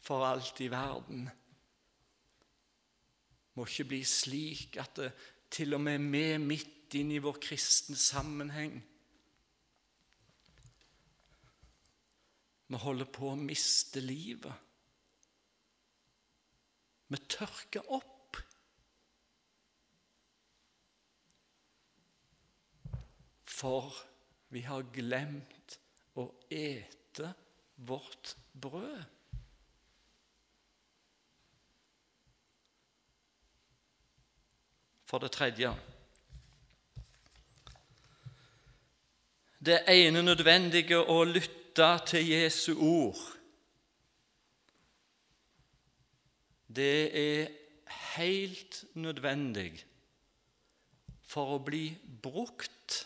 For 0.00 0.24
alt 0.24 0.60
i 0.64 0.70
verden 0.72 1.26
må 3.58 3.66
ikke 3.66 3.90
bli 3.90 4.02
slik 4.06 4.78
at 4.80 5.00
det, 5.00 5.10
til 5.50 5.74
og 5.74 5.82
med 5.82 6.04
vi 6.12 6.24
midt 6.42 6.94
inn 6.98 7.10
i 7.12 7.20
vår 7.24 7.40
kristne 7.42 7.96
sammenheng 7.98 8.78
Vi 12.68 12.76
holder 12.76 13.08
på 13.08 13.30
å 13.30 13.36
miste 13.40 14.00
livet. 14.04 14.52
Vi 17.08 17.20
tørker 17.32 17.86
opp. 17.96 18.40
For 23.58 23.96
vi 24.52 24.62
har 24.68 24.84
glemt 24.92 25.78
å 26.20 26.28
ete 26.52 27.32
vårt 27.88 28.34
brød. 28.52 29.17
For 35.08 35.18
det 35.18 35.32
tredje 35.32 35.72
Det 39.58 39.80
ene 39.88 40.22
nødvendige 40.22 41.00
å 41.00 41.24
lytte 41.26 41.88
til 42.06 42.28
Jesu 42.28 42.76
ord. 42.78 43.18
Det 46.68 47.08
er 47.18 47.48
helt 48.14 48.84
nødvendig 48.94 49.72
for 51.26 51.56
å 51.56 51.62
bli 51.64 51.90
brukt 52.22 53.00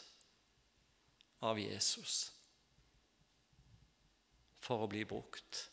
av 1.43 1.59
Jesus. 1.59 2.27
For 4.63 4.85
å 4.85 4.91
bli 4.91 5.07
brukt. 5.09 5.65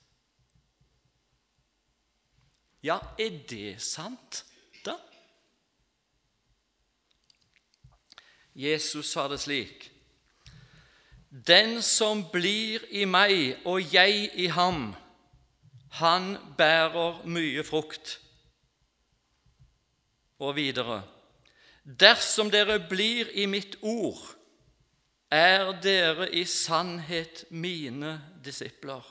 Ja, 2.85 3.01
er 3.19 3.41
det 3.49 3.81
sant, 3.83 4.45
da? 4.85 4.95
Jesus 8.59 9.11
sa 9.13 9.27
det 9.31 9.39
slik 9.39 9.85
Den 11.29 11.77
som 11.85 12.25
blir 12.33 12.83
i 12.91 13.05
meg 13.05 13.61
og 13.69 13.93
jeg 13.93 14.31
i 14.33 14.47
ham, 14.49 14.95
han 16.01 16.33
bærer 16.57 17.21
mye 17.29 17.63
frukt. 17.63 18.17
Og 20.39 20.55
videre 20.57 21.03
Dersom 21.85 22.51
dere 22.51 22.79
blir 22.89 23.29
i 23.33 23.45
mitt 23.49 23.77
ord, 23.81 24.19
er 25.31 25.71
dere 25.81 26.27
i 26.35 26.43
sannhet 26.45 27.45
mine 27.49 28.17
disipler. 28.45 29.05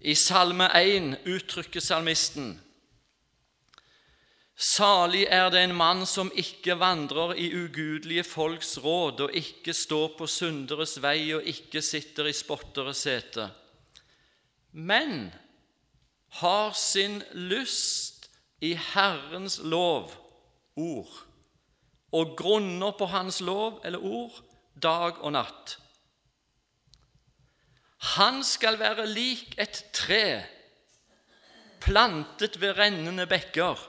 I 0.00 0.14
Salme 0.14 0.68
1 0.76 1.18
uttrykker 1.26 1.80
salmisten 1.80 2.60
Salig 4.54 5.24
er 5.34 5.48
det 5.50 5.64
en 5.64 5.74
mann 5.74 6.04
som 6.06 6.30
ikke 6.30 6.76
vandrer 6.78 7.34
i 7.42 7.48
ugudelige 7.58 8.22
folks 8.22 8.76
råd, 8.78 9.24
og 9.26 9.34
ikke 9.34 9.74
står 9.74 10.12
på 10.18 10.28
synderes 10.30 10.94
vei 11.02 11.32
og 11.34 11.46
ikke 11.50 11.82
sitter 11.82 12.30
i 12.30 12.34
spotteres 12.36 13.02
sete, 13.02 13.48
men 14.70 15.32
har 16.38 16.70
sin 16.78 17.20
lyst 17.34 18.28
i 18.62 18.74
Herrens 18.78 19.58
lov, 19.58 20.12
ord, 20.78 21.14
og 22.14 22.36
grunner 22.38 22.94
på 22.94 23.08
Hans 23.10 23.40
lov 23.42 23.80
eller 23.84 24.02
ord 24.06 24.38
dag 24.78 25.18
og 25.18 25.34
natt. 25.34 25.76
Han 28.14 28.42
skal 28.46 28.78
være 28.78 29.06
lik 29.10 29.56
et 29.58 29.82
tre 29.94 30.44
plantet 31.82 32.60
ved 32.60 32.78
rennende 32.78 33.26
bekker 33.26 33.82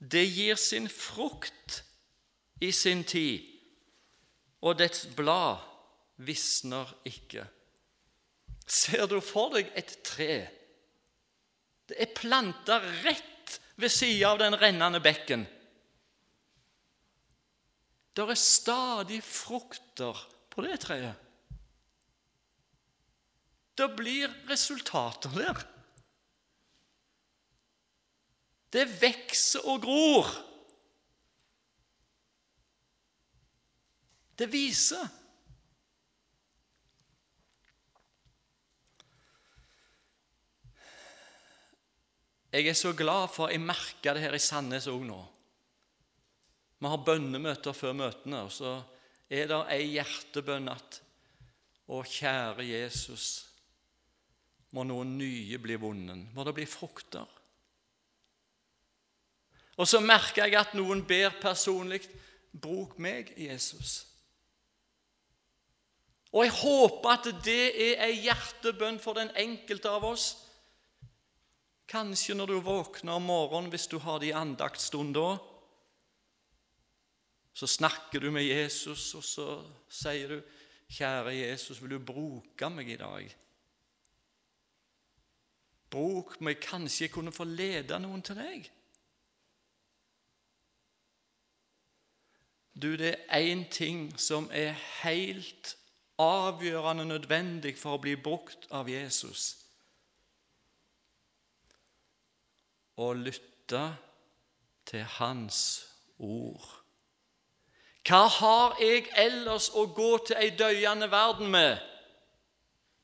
det 0.00 0.24
gir 0.24 0.56
sin 0.56 0.88
frukt 0.88 1.82
i 2.60 2.72
sin 2.72 3.04
tid, 3.04 3.44
og 4.64 4.78
dets 4.80 5.06
blad 5.16 5.60
visner 6.24 6.88
ikke. 7.08 7.44
Ser 8.70 9.06
du 9.10 9.18
for 9.24 9.52
deg 9.56 9.70
et 9.76 9.96
tre? 10.06 10.34
Det 11.90 11.98
er 12.00 12.12
planta 12.14 12.78
rett 13.02 13.56
ved 13.80 13.92
sida 13.92 14.30
av 14.32 14.38
den 14.40 14.56
rennende 14.56 15.00
bekken. 15.02 15.42
Det 18.14 18.26
er 18.26 18.38
stadig 18.38 19.20
frukter 19.24 20.16
på 20.50 20.64
det 20.66 20.78
treet. 20.84 21.26
Det 23.78 23.88
blir 23.96 24.32
resultater 24.50 25.32
der. 25.32 25.60
Det 28.70 28.86
vokser 29.00 29.66
og 29.66 29.82
gror. 29.82 30.28
Det 34.38 34.46
viser. 34.52 35.08
Jeg 42.50 42.66
er 42.66 42.74
så 42.74 42.90
glad 42.98 43.28
for 43.30 43.50
jeg 43.50 43.62
merker 43.62 44.16
det 44.16 44.24
her 44.24 44.34
i 44.34 44.42
Sandnes 44.42 44.88
òg 44.90 45.04
nå. 45.06 45.18
Vi 46.80 46.88
har 46.90 47.04
bønnemøter 47.06 47.76
før 47.76 47.92
møtene, 47.94 48.40
og 48.46 48.50
så 48.50 48.72
er 49.30 49.46
det 49.50 49.60
ei 49.76 49.92
hjertebønn 49.92 50.72
at 50.72 51.02
Å, 51.90 52.04
kjære 52.06 52.62
Jesus, 52.62 53.24
må 54.70 54.84
noen 54.86 55.16
nye 55.18 55.58
bli 55.58 55.74
vunnet. 55.74 56.28
Må 56.36 56.44
det 56.46 56.52
bli 56.54 56.66
frukter? 56.70 57.26
Og 59.76 59.88
så 59.88 60.00
merker 60.00 60.44
jeg 60.44 60.58
at 60.60 60.74
noen 60.74 61.04
ber 61.06 61.34
personlig 61.42 62.02
Bruk 62.50 62.96
meg, 62.98 63.30
Jesus. 63.38 64.10
Og 66.32 66.44
jeg 66.44 66.54
håper 66.54 67.10
at 67.12 67.28
det 67.44 67.62
er 67.74 68.04
ei 68.06 68.16
hjertebønn 68.24 69.00
for 69.02 69.18
den 69.18 69.30
enkelte 69.38 69.90
av 69.90 70.06
oss. 70.06 70.32
Kanskje 71.90 72.36
når 72.38 72.52
du 72.52 72.58
våkner 72.62 73.18
om 73.18 73.26
morgenen, 73.26 73.70
hvis 73.70 73.88
du 73.90 73.98
har 74.02 74.20
det 74.22 74.30
i 74.30 74.36
andaktstund 74.36 75.14
da, 75.14 75.34
så 77.54 77.66
snakker 77.66 78.22
du 78.22 78.30
med 78.30 78.46
Jesus, 78.46 79.10
og 79.18 79.24
så 79.26 79.46
sier 79.90 80.28
du, 80.28 80.42
'Kjære 80.90 81.34
Jesus, 81.34 81.82
vil 81.82 81.90
du 81.90 81.98
bruke 81.98 82.70
meg 82.70 82.88
i 82.88 82.96
dag?' 82.96 83.34
Bruk 85.90 86.40
meg, 86.40 86.60
kanskje 86.62 87.04
jeg 87.04 87.10
kunne 87.10 87.32
få 87.32 87.44
lede 87.44 87.98
noen 87.98 88.22
til 88.22 88.38
deg. 88.38 88.70
Du, 92.82 92.96
det 92.96 93.16
er 93.28 93.38
én 93.52 93.66
ting 93.70 94.20
som 94.20 94.48
er 94.52 94.72
helt 95.02 95.76
avgjørende 96.18 97.04
nødvendig 97.04 97.74
for 97.78 97.96
å 97.96 98.00
bli 98.00 98.14
brukt 98.16 98.68
av 98.72 98.88
Jesus. 98.88 99.56
Å 102.96 103.12
lytte 103.16 103.82
til 104.88 105.04
Hans 105.18 105.60
ord. 106.18 106.66
Hva 108.08 108.24
har 108.40 108.76
jeg 108.80 109.06
ellers 109.18 109.70
å 109.76 109.86
gå 109.94 110.10
til 110.26 110.40
ei 110.40 110.50
døyende 110.56 111.10
verden 111.12 111.50
med 111.52 111.78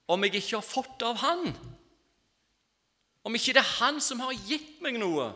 om 0.08 0.24
jeg 0.24 0.38
ikke 0.38 0.56
har 0.56 0.66
fått 0.66 1.04
av 1.04 1.20
Han? 1.20 1.50
Om 3.26 3.34
ikke 3.36 3.56
det 3.56 3.62
er 3.62 3.74
Han 3.80 4.00
som 4.00 4.24
har 4.24 4.32
gitt 4.48 4.80
meg 4.84 4.96
noe? 5.02 5.32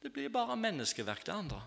Det 0.00 0.12
blir 0.14 0.28
bare 0.30 0.56
menneskeverk, 0.56 1.26
det 1.26 1.34
andre. 1.34 1.62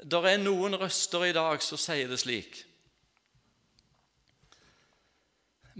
Det 0.00 0.20
er 0.24 0.40
noen 0.40 0.78
røster 0.80 1.26
i 1.28 1.36
dag 1.36 1.60
som 1.60 1.80
sier 1.80 2.08
det 2.08 2.16
slik 2.22 2.62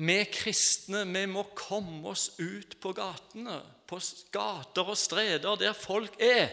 Vi 0.01 0.16
kristne 0.33 1.07
vi 1.09 1.23
må 1.29 1.46
komme 1.57 2.12
oss 2.12 2.31
ut 2.38 2.77
på 2.81 2.92
gatene, 2.96 3.59
på 3.88 3.99
gater 4.33 4.92
og 4.92 4.96
streder 4.96 5.59
der 5.61 5.75
folk 5.77 6.14
er. 6.20 6.53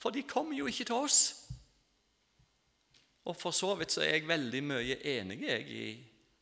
For 0.00 0.14
de 0.14 0.22
kommer 0.22 0.56
jo 0.56 0.68
ikke 0.70 0.86
til 0.88 0.96
oss. 0.96 1.20
Og 3.26 3.36
For 3.36 3.50
så 3.50 3.74
vidt 3.74 3.92
så 3.92 4.04
er 4.04 4.14
jeg 4.14 4.28
veldig 4.28 4.62
mye 4.64 4.96
enig 5.02 5.42
i 5.44 5.84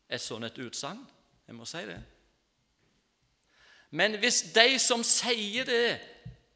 et 0.07 0.23
sånt 0.23 0.59
utsagn. 0.61 1.03
Jeg 1.47 1.57
må 1.57 1.67
si 1.69 1.83
det. 1.87 2.01
Men 3.95 4.19
hvis 4.19 4.41
de 4.55 4.79
som 4.83 5.05
sier 5.07 5.67
det, 5.69 6.01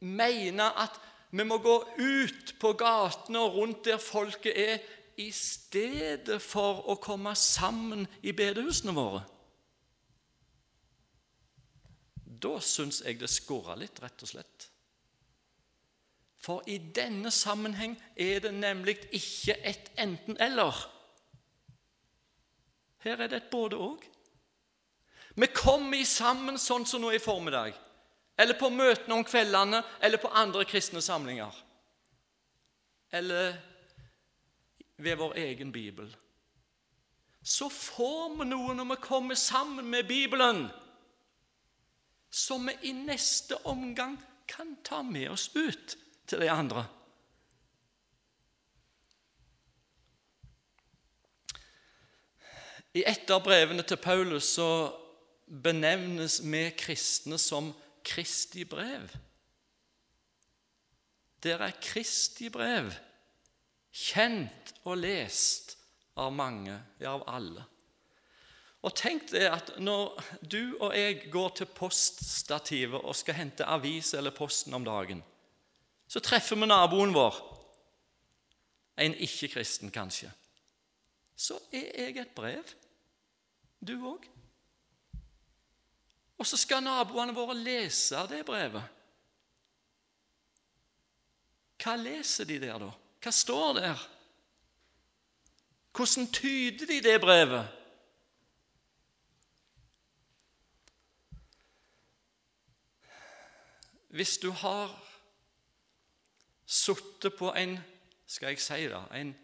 mener 0.01 0.75
at 0.81 0.97
vi 1.31 1.45
må 1.45 1.59
gå 1.63 1.77
ut 1.99 2.55
på 2.61 2.73
gatene 2.79 3.43
og 3.45 3.59
rundt 3.59 3.85
der 3.85 4.01
folket 4.03 4.57
er, 4.57 4.79
i 5.19 5.33
stedet 5.35 6.39
for 6.43 6.85
å 6.93 6.95
komme 7.03 7.33
sammen 7.35 8.05
i 8.23 8.31
bedehusene 8.39 8.93
våre 8.95 9.25
Da 12.39 12.61
syns 12.63 13.01
jeg 13.03 13.19
det 13.19 13.27
skurrer 13.33 13.81
litt, 13.81 13.99
rett 13.99 14.23
og 14.23 14.31
slett. 14.31 14.69
For 16.39 16.63
i 16.71 16.77
denne 16.95 17.33
sammenheng 17.35 17.97
er 18.15 18.39
det 18.45 18.53
nemlig 18.55 18.95
ikke 19.11 19.57
et 19.67 19.91
enten-eller. 19.99 20.85
Her 23.03 23.25
er 23.25 23.33
det 23.33 23.41
et 23.43 23.51
både-og. 23.51 24.07
Vi 25.39 25.47
kommer 25.55 26.03
sammen 26.03 26.59
sånn 26.59 26.87
som 26.87 27.05
nå 27.05 27.13
i 27.15 27.21
formiddag, 27.23 27.77
eller 28.39 28.59
på 28.59 28.73
møtene 28.75 29.21
om 29.21 29.27
kveldene, 29.27 29.85
eller 30.03 30.19
på 30.19 30.31
andre 30.35 30.65
kristne 30.67 30.99
samlinger. 31.05 31.55
Eller 33.15 33.55
ved 34.99 35.19
vår 35.19 35.37
egen 35.39 35.71
bibel. 35.73 36.17
så 37.43 37.71
får 37.71 38.35
vi 38.37 38.45
noe 38.51 38.75
når 38.75 38.85
vi 38.91 38.97
kommer 39.01 39.35
sammen 39.35 39.87
med 39.89 40.09
Bibelen, 40.09 40.67
som 42.31 42.67
vi 42.67 42.91
i 42.91 42.93
neste 42.93 43.57
omgang 43.65 44.19
kan 44.47 44.77
ta 44.85 45.03
med 45.03 45.31
oss 45.31 45.49
ut 45.55 45.97
til 46.27 46.43
de 46.43 46.51
andre. 46.51 46.85
I 52.93 53.07
et 53.07 53.31
av 53.31 53.41
brevene 53.45 53.87
til 53.87 53.97
Paulus 54.03 54.51
så 54.59 54.69
benevnes 55.49 56.41
vi 56.45 56.69
kristne 56.77 57.39
som 57.39 57.73
Kristi 58.05 58.65
brev. 58.65 59.09
Der 61.43 61.63
er 61.65 61.81
Kristi 61.83 62.49
brev 62.53 62.93
kjent 63.93 64.75
og 64.85 65.01
lest 65.01 65.77
av 66.19 66.33
mange, 66.35 66.77
ja, 67.01 67.15
av 67.15 67.25
alle. 67.31 67.65
Og 68.87 68.95
tenk 68.95 69.27
det 69.33 69.47
at 69.51 69.73
når 69.83 70.21
du 70.43 70.77
og 70.79 70.95
jeg 70.95 71.31
går 71.33 71.55
til 71.59 71.71
poststativet 71.75 73.01
og 73.01 73.17
skal 73.17 73.41
hente 73.41 73.67
avis 73.67 74.13
eller 74.15 74.35
posten 74.35 74.75
om 74.75 74.87
dagen, 74.87 75.23
så 76.09 76.23
treffer 76.25 76.57
vi 76.57 76.69
naboen 76.69 77.13
vår, 77.15 77.41
en 78.99 79.15
ikke-kristen 79.15 79.93
kanskje. 79.95 80.31
Så 81.39 81.59
er 81.73 81.91
jeg 82.07 82.17
et 82.19 82.35
brev, 82.35 82.65
du 83.79 83.95
òg. 84.11 84.25
Og 86.39 86.47
så 86.47 86.57
skal 86.57 86.85
naboene 86.85 87.35
våre 87.35 87.57
lese 87.59 88.23
det 88.31 88.45
brevet. 88.47 88.95
Hva 91.79 91.95
leser 91.99 92.47
de 92.47 92.59
der, 92.63 92.79
da? 92.83 92.93
Hva 93.23 93.33
står 93.35 93.75
der? 93.79 94.07
Hvordan 95.95 96.31
tyder 96.31 96.87
de 96.87 97.01
det 97.03 97.21
brevet? 97.21 97.75
Hvis 104.09 104.39
du 104.39 104.51
har 104.51 104.95
sittet 106.67 107.35
på 107.39 107.51
en 107.55 107.77
skal 108.29 108.53
jeg 108.53 108.61
si 108.61 108.87
det, 108.89 109.03
en 109.17 109.35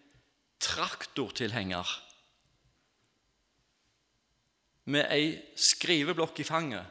traktortilhenger 0.61 1.89
med 4.85 5.07
ei 5.13 5.31
skriveblokk 5.57 6.41
i 6.41 6.47
fanget 6.47 6.91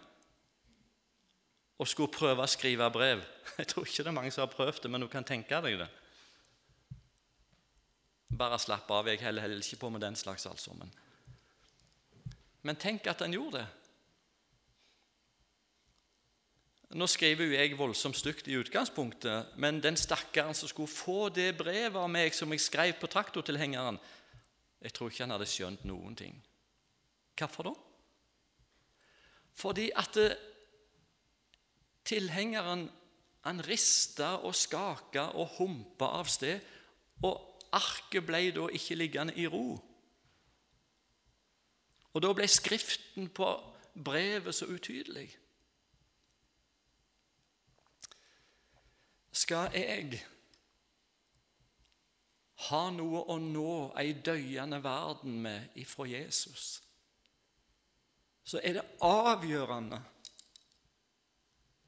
og 1.81 1.89
skulle 1.89 2.13
prøve 2.13 2.45
å 2.45 2.49
skrive 2.49 2.87
brev 2.93 3.21
Jeg 3.59 3.69
tror 3.69 3.85
ikke 3.85 4.05
det 4.05 4.11
er 4.11 4.15
mange 4.15 4.31
som 4.33 4.45
har 4.45 4.53
prøvd 4.53 4.85
det, 4.85 4.91
men 4.91 5.03
du 5.03 5.09
kan 5.11 5.25
tenke 5.27 5.59
deg 5.65 5.77
det. 5.83 5.89
Bare 8.33 8.57
slapp 8.57 8.89
av. 8.89 9.09
Jeg 9.11 9.19
heller 9.21 9.45
heller 9.45 9.61
ikke 9.61 9.81
på 9.83 9.91
med 9.93 10.01
den 10.01 10.15
slags, 10.17 10.47
altså. 10.49 10.73
Men, 10.79 10.93
men 12.65 12.79
tenk 12.81 13.05
at 13.11 13.21
han 13.21 13.35
gjorde 13.35 13.61
det. 13.61 13.67
Nå 16.97 17.07
skriver 17.09 17.49
jo 17.49 17.57
jeg 17.57 17.77
voldsomt 17.77 18.17
stygt 18.17 18.47
i 18.47 18.57
utgangspunktet, 18.57 19.53
men 19.57 19.81
den 19.81 19.97
stakkaren 19.97 20.53
som 20.57 20.69
skulle 20.69 20.89
få 20.89 21.29
det 21.33 21.51
brevet 21.57 21.97
av 21.97 22.09
meg 22.09 22.35
som 22.37 22.51
jeg 22.53 22.61
skrev 22.61 22.93
på 23.01 23.09
traktortilhengeren, 23.09 23.97
jeg 24.83 24.93
tror 24.93 25.09
ikke 25.09 25.23
han 25.25 25.33
hadde 25.33 25.49
skjønt 25.49 25.87
noen 25.89 26.17
ting. 26.17 26.35
Hvorfor 27.37 27.63
da? 27.63 27.73
Fordi 29.53 29.91
at 29.95 30.17
eh, 30.17 30.35
tilhengeren 32.05 32.89
han 33.43 33.67
rista 33.67 34.35
og 34.35 34.55
skaka 34.55 35.19
og 35.35 35.57
humpa 35.57 36.13
av 36.19 36.29
sted, 36.31 36.61
og 37.23 37.59
arket 37.75 38.25
ble 38.25 38.51
da 38.55 38.67
ikke 38.71 38.95
liggende 38.95 39.35
i 39.35 39.47
ro. 39.47 39.75
Og 42.13 42.21
da 42.21 42.31
ble 42.33 42.47
skriften 42.47 43.29
på 43.33 43.49
brevet 44.03 44.55
så 44.55 44.69
utydelig. 44.69 45.27
Skal 49.33 49.73
jeg 49.73 50.21
ha 52.69 52.83
noe 52.93 53.25
å 53.33 53.39
nå 53.41 53.73
ei 53.99 54.13
døyende 54.13 54.79
verden 54.83 55.41
med 55.41 55.73
ifra 55.81 56.05
Jesus, 56.07 56.82
så 58.43 58.59
er 58.63 58.73
det 58.77 58.83
avgjørende 59.01 59.99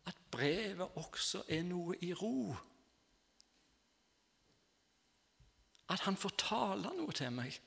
at 0.06 0.18
brevet 0.32 0.98
også 1.02 1.44
er 1.50 1.66
noe 1.68 1.98
i 2.02 2.14
ro. 2.14 2.56
At 5.90 6.06
han 6.08 6.18
får 6.18 6.34
tale 6.42 6.96
noe 6.98 7.14
til 7.14 7.34
meg. 7.36 7.60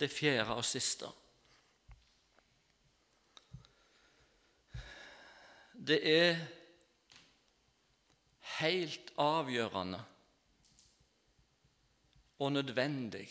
Det 0.00 0.10
fjerde 0.10 0.56
og 0.58 0.64
siste. 0.66 1.10
det 5.86 6.00
er 6.08 6.38
helt 8.58 9.10
avgjørende 9.20 10.00
og 12.38 12.52
nødvendig 12.52 13.28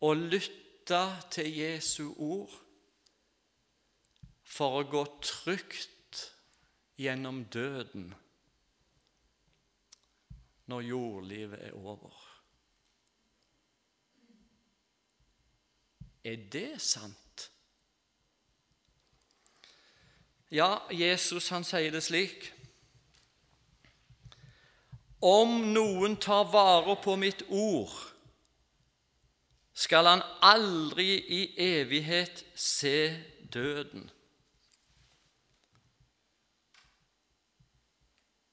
å 0.00 0.12
lytte 0.14 1.00
til 1.30 1.50
Jesu 1.52 2.12
ord 2.16 2.52
for 4.50 4.80
å 4.80 4.88
gå 4.90 5.04
trygt 5.22 6.24
gjennom 7.00 7.44
døden 7.52 8.10
når 10.70 10.86
jordlivet 10.86 11.62
er 11.66 11.76
over. 11.76 12.14
Er 16.24 16.36
det 16.52 16.80
sant? 16.84 17.50
Ja, 20.50 20.78
Jesus 20.90 21.48
han 21.54 21.64
sier 21.64 21.92
det 21.94 22.02
slik 22.02 22.50
Om 25.20 25.72
noen 25.74 26.16
tar 26.16 26.46
vare 26.48 26.96
på 27.02 27.16
mitt 27.20 27.42
ord, 27.48 27.92
skal 29.76 30.08
han 30.08 30.22
aldri 30.44 31.12
i 31.20 31.40
evighet 31.60 32.42
se 32.56 33.12
døden. 33.52 34.08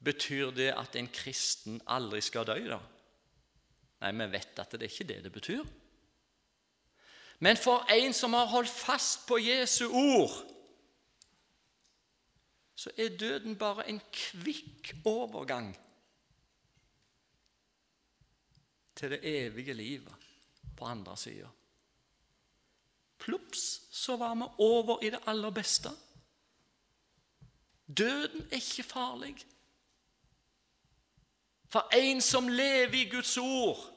Betyr 0.03 0.51
det 0.55 0.69
at 0.75 0.95
en 0.95 1.09
kristen 1.11 1.81
aldri 1.87 2.21
skal 2.23 2.47
dø, 2.47 2.59
da? 2.67 2.79
Nei, 4.03 4.13
vi 4.19 4.29
vet 4.35 4.61
at 4.61 4.75
det 4.75 4.85
er 4.85 4.93
ikke 4.93 5.09
det 5.09 5.23
det 5.25 5.33
betyr. 5.33 5.65
Men 7.39 7.57
for 7.57 7.85
en 7.93 8.13
som 8.13 8.33
har 8.33 8.49
holdt 8.49 8.71
fast 8.71 9.27
på 9.27 9.39
Jesu 9.41 9.87
ord, 9.89 10.37
så 12.77 12.91
er 12.97 13.17
døden 13.17 13.57
bare 13.57 13.87
en 13.89 13.99
kvikk 14.13 14.93
overgang 15.05 15.73
til 18.97 19.13
det 19.13 19.19
evige 19.23 19.73
livet 19.77 20.27
på 20.77 20.85
andre 20.85 21.17
sida. 21.17 21.47
Plups, 23.17 23.81
så 23.91 24.17
var 24.17 24.35
vi 24.35 24.49
over 24.57 25.03
i 25.03 25.09
det 25.09 25.19
aller 25.27 25.49
beste. 25.49 25.89
Døden 27.87 28.47
er 28.51 28.55
ikke 28.55 28.83
farlig. 28.83 29.35
For 31.69 31.89
en 31.95 32.21
som 32.21 32.47
lever 32.47 32.93
i 32.93 33.09
Guds 33.09 33.37
ord, 33.37 33.93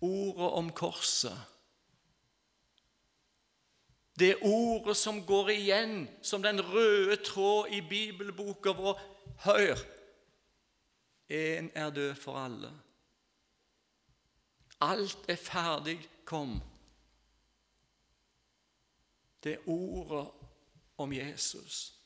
ordet 0.00 0.50
om 0.50 0.72
korset 0.72 1.38
det 4.20 4.36
ordet 4.42 4.96
som 4.96 5.22
går 5.26 5.50
igjen 5.54 6.04
som 6.22 6.42
den 6.44 6.60
røde 6.60 7.16
tråd 7.24 7.72
i 7.72 7.80
bibelboka 7.80 8.74
vår. 8.76 9.00
Hør! 9.46 9.80
En 11.30 11.70
er 11.74 11.90
død 11.94 12.14
for 12.20 12.36
alle. 12.36 12.72
Alt 14.80 15.28
er 15.28 15.36
ferdig, 15.36 15.98
kom. 16.24 16.60
Det 19.44 19.52
er 19.52 19.68
ordet 19.68 20.30
om 20.96 21.12
Jesus 21.12 22.00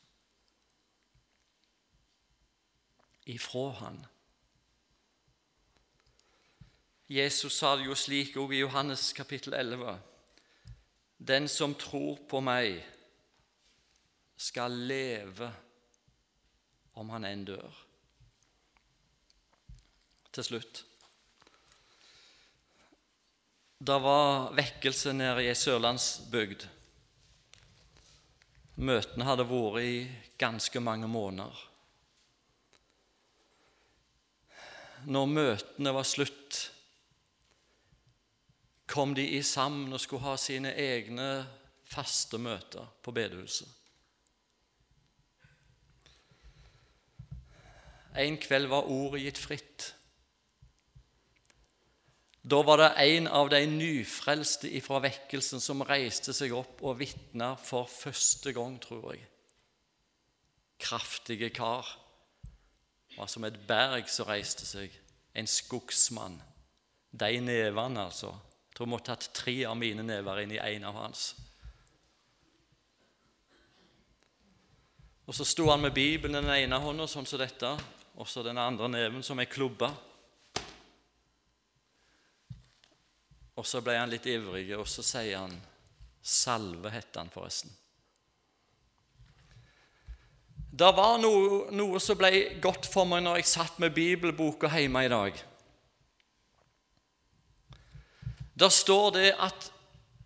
ifra 3.26 3.70
han. 3.70 4.06
Jesus 7.08 7.52
sa 7.52 7.74
det 7.76 7.86
jo 7.88 7.96
slik 7.96 8.36
òg 8.40 8.54
i 8.54 8.62
Johannes 8.62 9.12
kapittel 9.16 9.54
11. 9.54 9.98
Den 11.18 11.48
som 11.48 11.74
tror 11.78 12.18
på 12.28 12.40
meg, 12.44 12.82
skal 14.36 14.72
leve 14.88 15.46
om 16.98 17.10
han 17.14 17.24
enn 17.24 17.44
dør. 17.46 17.76
Til 20.34 20.44
slutt 20.44 20.82
Det 23.84 23.98
var 24.00 24.54
vekkelse 24.56 25.12
nede 25.12 25.44
i 25.44 25.50
ei 25.52 25.58
sørlandsbygd. 25.58 26.64
Møtene 28.80 29.26
hadde 29.28 29.44
vært 29.50 29.84
i 29.84 29.94
ganske 30.40 30.80
mange 30.80 31.10
måneder. 31.10 31.62
når 35.04 35.26
møtene 35.28 35.92
var 35.92 36.06
slutt, 36.08 36.60
kom 38.88 39.14
de 39.16 39.24
i 39.36 39.42
sammen 39.44 39.92
og 39.92 40.00
skulle 40.00 40.24
ha 40.24 40.36
sine 40.40 40.74
egne 40.80 41.28
faste 41.88 42.38
møter 42.40 42.86
på 43.04 43.12
bedehuset. 43.16 43.68
En 48.14 48.36
kveld 48.38 48.68
var 48.70 48.86
ordet 48.86 49.24
gitt 49.24 49.40
fritt. 49.42 49.88
Da 52.44 52.60
var 52.62 52.76
det 52.76 52.90
en 53.00 53.26
av 53.26 53.48
de 53.48 53.62
nyfrelste 53.66 54.68
ifra 54.76 54.98
vekkelsen 55.00 55.62
som 55.64 55.80
reiste 55.88 56.34
seg 56.36 56.52
opp 56.52 56.82
og 56.84 56.98
vitna 57.00 57.54
for 57.56 57.88
første 57.88 58.52
gang, 58.52 58.76
tror 58.82 59.14
jeg. 59.14 59.22
Kraftige 60.84 61.48
kar. 61.56 61.88
Var 63.16 63.30
som 63.32 63.46
et 63.48 63.56
berg 63.66 64.10
som 64.12 64.28
reiste 64.28 64.68
seg. 64.68 64.92
En 65.32 65.48
skogsmann. 65.48 66.36
De 67.14 67.40
nevene, 67.40 68.04
altså. 68.10 68.34
Jeg 68.34 68.76
tror 68.76 68.86
jeg 68.86 68.92
måtte 68.92 69.14
hatt 69.14 69.30
tre 69.32 69.56
av 69.70 69.78
mine 69.80 70.04
never 70.04 70.42
inn 70.42 70.52
i 70.52 70.60
en 70.60 70.88
av 70.90 71.00
hans. 71.00 71.26
Og 75.24 75.34
Så 75.34 75.46
sto 75.48 75.70
han 75.70 75.80
med 75.80 75.94
Bibelen 75.94 76.36
i 76.36 76.40
den 76.44 76.56
ene 76.58 76.80
hånda, 76.82 77.06
sånn 77.08 77.24
som 77.24 77.40
dette, 77.40 77.70
og 78.20 78.28
så 78.28 78.42
den 78.44 78.58
andre 78.60 78.90
neven 78.92 79.22
som 79.24 79.40
ei 79.40 79.48
klubbe. 79.48 79.88
Og 83.54 83.66
så 83.66 83.80
ble 83.84 83.94
han 83.98 84.10
litt 84.10 84.26
ivrig, 84.26 84.66
og 84.76 84.86
så 84.90 85.04
sier 85.06 85.38
han 85.44 85.54
Salve 86.24 86.88
het 86.88 87.18
han 87.20 87.28
forresten. 87.28 87.72
Det 90.74 90.88
var 90.96 91.18
noe, 91.20 91.68
noe, 91.76 92.00
som 92.02 92.16
ble 92.18 92.56
godt 92.64 92.88
for 92.90 93.06
meg 93.06 93.22
når 93.22 93.38
jeg 93.38 93.50
satt 93.52 93.76
med 93.82 93.94
bibelboka 93.94 94.70
hjemme 94.72 95.04
i 95.04 95.10
dag. 95.12 95.36
Der 98.58 98.72
står 98.72 99.12
det 99.14 99.28
at 99.36 99.68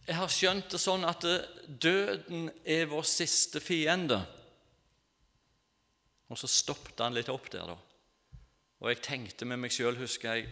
jeg 0.07 0.17
har 0.17 0.33
skjønt 0.33 0.71
det 0.73 0.81
sånn 0.81 1.05
at 1.05 1.27
døden 1.69 2.49
er 2.65 2.89
vår 2.89 3.05
siste 3.11 3.61
fiende. 3.61 4.23
Og 6.33 6.41
så 6.41 6.49
stoppet 6.49 7.03
han 7.05 7.17
litt 7.17 7.29
opp 7.33 7.51
der, 7.53 7.69
da. 7.69 7.77
Og 8.79 8.89
jeg 8.93 9.03
tenkte 9.05 9.49
med 9.49 9.61
meg 9.61 9.75
sjøl, 9.75 9.99
husker 10.01 10.39
jeg 10.39 10.49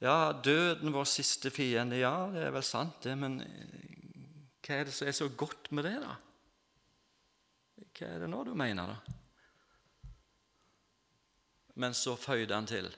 Ja, 0.00 0.32
døden 0.32 0.92
vår 0.94 1.04
siste 1.08 1.50
fiende. 1.52 1.98
Ja, 2.00 2.30
det 2.32 2.46
er 2.46 2.54
vel 2.54 2.64
sant, 2.64 3.02
det, 3.04 3.16
men 3.20 3.40
hva 4.64 4.78
er 4.78 4.88
det 4.88 4.94
som 4.96 5.08
er 5.10 5.16
så 5.16 5.28
godt 5.28 5.70
med 5.76 5.84
det, 5.88 5.96
da? 6.00 6.14
Hva 7.98 8.08
er 8.08 8.24
det 8.24 8.30
nå 8.32 8.42
du 8.48 8.54
mener, 8.56 8.94
da? 8.94 8.98
Men 11.80 11.96
så 11.96 12.16
føyde 12.16 12.54
han 12.54 12.68
til. 12.68 12.88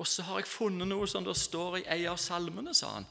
Og 0.00 0.06
så 0.08 0.24
har 0.26 0.40
jeg 0.40 0.50
funnet 0.50 0.88
noe 0.88 1.06
som 1.10 1.24
det 1.26 1.36
står 1.38 1.80
i 1.80 1.86
ei 1.94 2.04
av 2.10 2.18
salmene, 2.22 2.74
sa 2.74 2.94
han. 2.96 3.08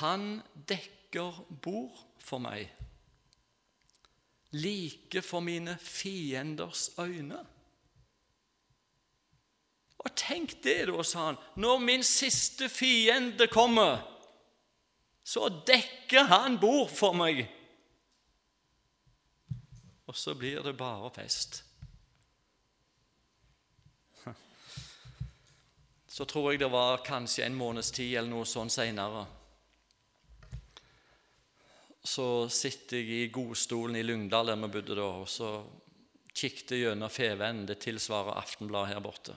Han 0.00 0.28
dekker 0.70 1.42
bord 1.64 1.98
for 2.22 2.42
meg 2.42 2.68
like 4.52 5.22
for 5.22 5.40
mine 5.40 5.76
fienders 5.78 6.90
øyne. 6.98 7.38
Og 10.00 10.14
tenk 10.16 10.62
det, 10.64 10.86
da, 10.88 11.02
sa 11.04 11.26
han. 11.30 11.38
Når 11.60 11.78
min 11.84 12.04
siste 12.06 12.68
fiende 12.72 13.46
kommer, 13.52 14.00
så 15.24 15.48
dekker 15.48 16.30
han 16.30 16.58
bord 16.60 16.90
for 16.90 17.12
meg. 17.16 17.44
Og 20.08 20.16
så 20.16 20.34
blir 20.34 20.62
det 20.64 20.76
bare 20.78 21.10
fest. 21.14 21.62
Så 26.10 26.24
tror 26.26 26.50
jeg 26.50 26.58
det 26.64 26.72
var 26.72 27.04
kanskje 27.06 27.44
en 27.46 27.54
måneds 27.54 27.92
tid 27.94 28.16
eller 28.18 28.32
noe 28.32 28.48
sånn 28.48 28.72
seinere 28.72 29.28
så 32.02 32.48
sitter 32.48 32.96
jeg 32.96 33.08
i 33.08 33.28
godstolen 33.32 33.98
i 34.00 34.04
Lyngdal, 34.04 34.48
der 34.48 34.58
vi 34.62 34.72
bodde 34.72 34.96
da, 34.96 35.08
og 35.20 35.28
så 35.28 35.50
kikket 36.32 36.78
gjennom 36.78 37.12
Fevennen. 37.12 37.66
Det 37.68 37.80
tilsvarer 37.84 38.38
Aftenbladet 38.40 38.94
her 38.94 39.02
borte. 39.04 39.36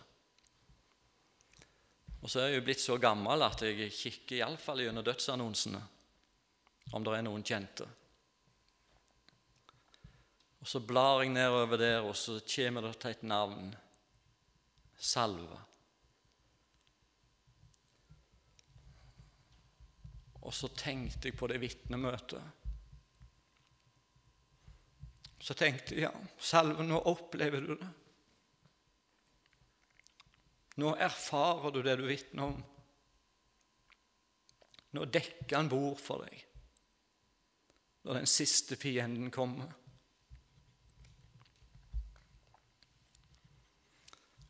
Og 2.23 2.31
så 2.31 2.39
er 2.39 2.53
jeg 2.53 2.61
jo 2.61 2.67
blitt 2.69 2.79
så 2.79 2.95
gammel 3.03 3.43
at 3.43 3.65
jeg 3.67 3.91
kikker 3.91 4.39
iallfall 4.39 4.79
gjennom 4.85 5.03
dødsannonsene, 5.03 5.81
om 6.95 7.03
det 7.03 7.17
er 7.17 7.25
noen 7.27 7.43
kjente. 7.43 7.87
Og 10.63 10.69
Så 10.71 10.79
blar 10.79 11.19
jeg 11.19 11.33
nedover 11.35 11.77
der, 11.77 11.99
og 12.07 12.15
så 12.15 12.37
kommer 12.47 12.87
det 12.87 12.95
til 13.01 13.11
et 13.11 13.23
navn. 13.27 13.73
Salve. 14.95 15.57
Og 20.47 20.53
så 20.55 20.69
tenkte 20.71 21.27
jeg 21.27 21.35
på 21.35 21.49
det 21.51 21.59
vitnemøtet. 21.59 22.39
Så 25.43 25.55
tenkte 25.59 25.97
jeg 25.97 26.05
ja, 26.05 26.13
Salve, 26.39 26.87
nå 26.87 27.01
opplever 27.11 27.67
du 27.67 27.75
det. 27.75 27.91
Nå 30.81 30.95
erfarer 30.95 31.73
du 31.73 31.81
det 31.85 31.97
du 31.99 32.07
vitner 32.07 32.49
om. 32.49 32.57
Nå 34.93 35.05
dekker 35.09 35.57
han 35.57 35.71
bord 35.71 36.01
for 36.01 36.25
deg 36.25 36.41
når 38.03 38.17
den 38.19 38.27
siste 38.27 38.75
fienden 38.75 39.29
kommer. 39.31 39.69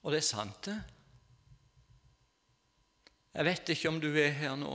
Og 0.01 0.12
det 0.12 0.23
er 0.23 0.25
sant, 0.25 0.65
det. 0.65 0.79
Jeg 3.33 3.45
vet 3.45 3.69
ikke 3.69 3.91
om 3.93 3.99
du 4.01 4.09
er 4.09 4.33
her 4.33 4.55
nå 4.57 4.73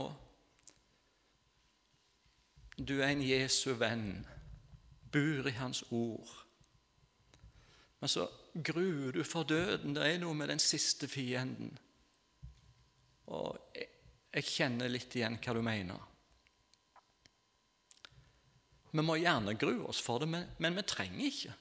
du 2.79 3.01
er 3.01 3.09
en 3.11 3.23
Jesu 3.23 3.73
venn, 3.75 4.23
bor 5.11 5.47
i 5.47 5.55
Hans 5.57 5.83
ord. 5.91 6.29
Men 7.99 8.11
så 8.11 8.23
gruer 8.63 9.11
du 9.15 9.23
for 9.23 9.47
døden. 9.47 9.95
Det 9.95 10.05
er 10.05 10.19
noe 10.21 10.35
med 10.37 10.51
den 10.51 10.61
siste 10.61 11.07
fienden. 11.07 11.71
Og 13.29 13.57
jeg, 13.75 14.45
kjenner 14.45 14.89
litt 14.89 15.15
igjen 15.17 15.37
hva 15.41 15.55
du 15.55 15.61
mener. 15.65 16.05
Vi 18.89 19.05
må 19.05 19.19
gjerne 19.19 19.57
grue 19.59 19.85
oss 19.89 20.01
for 20.01 20.21
det, 20.21 20.29
men, 20.31 20.47
men 20.57 20.77
vi 20.77 20.85
trenger 20.87 21.25
ikke. 21.27 21.55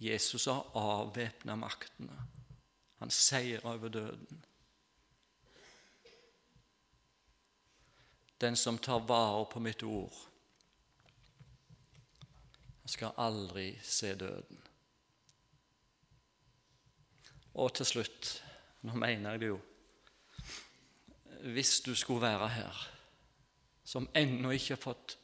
Jesus 0.00 0.46
har 0.48 0.70
avvæpna 0.80 1.58
maktene. 1.60 2.16
Han 3.00 3.12
seier 3.12 3.66
over 3.68 3.92
døden. 3.92 4.42
Den 8.40 8.56
som 8.56 8.78
tar 8.78 9.04
vare 9.04 9.44
på 9.52 9.60
mitt 9.60 9.82
ord, 9.82 10.16
skal 12.90 13.14
aldri 13.22 13.72
se 13.86 14.14
døden. 14.18 14.62
Og 17.60 17.74
til 17.74 17.86
slutt, 17.86 18.30
nå 18.86 18.94
mener 18.98 19.34
jeg 19.34 19.42
det 19.42 19.50
jo 19.50 19.60
Hvis 21.40 21.80
du 21.80 21.94
skulle 21.96 22.20
være 22.20 22.48
her, 22.48 22.80
som 23.84 24.08
ennå 24.14 24.50
ikke 24.54 24.74
har 24.74 24.82
fått 24.82 25.16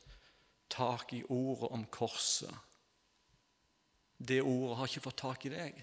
tak 0.73 1.13
i 1.13 1.23
ordet 1.29 1.71
om 1.77 1.85
korset 1.93 2.55
Det 4.19 4.41
ordet 4.43 4.79
har 4.79 4.89
ikke 4.89 5.05
fått 5.05 5.21
tak 5.21 5.45
i 5.47 5.53
deg. 5.53 5.79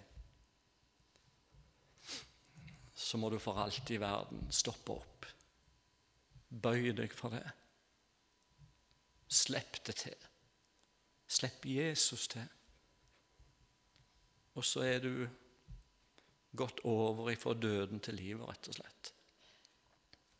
Så 2.96 3.18
må 3.18 3.30
du 3.30 3.38
for 3.40 3.60
alt 3.62 3.92
i 3.94 4.00
verden 4.02 4.48
stoppe 4.52 4.98
opp 4.98 5.28
Bøy 6.50 6.92
deg 6.94 7.14
for 7.18 7.34
det. 7.34 7.46
Slipp 9.34 9.80
det 9.88 9.96
til. 10.04 10.33
Slipp 11.28 11.66
Jesus 11.66 12.28
til. 12.28 12.46
Og 14.54 14.66
så 14.66 14.84
er 14.86 15.00
du 15.02 15.28
gått 16.54 16.84
over 16.86 17.32
ifra 17.34 17.56
døden 17.58 18.02
til 18.04 18.20
livet, 18.20 18.46
rett 18.48 18.70
og 18.70 18.78
slett. 18.78 19.14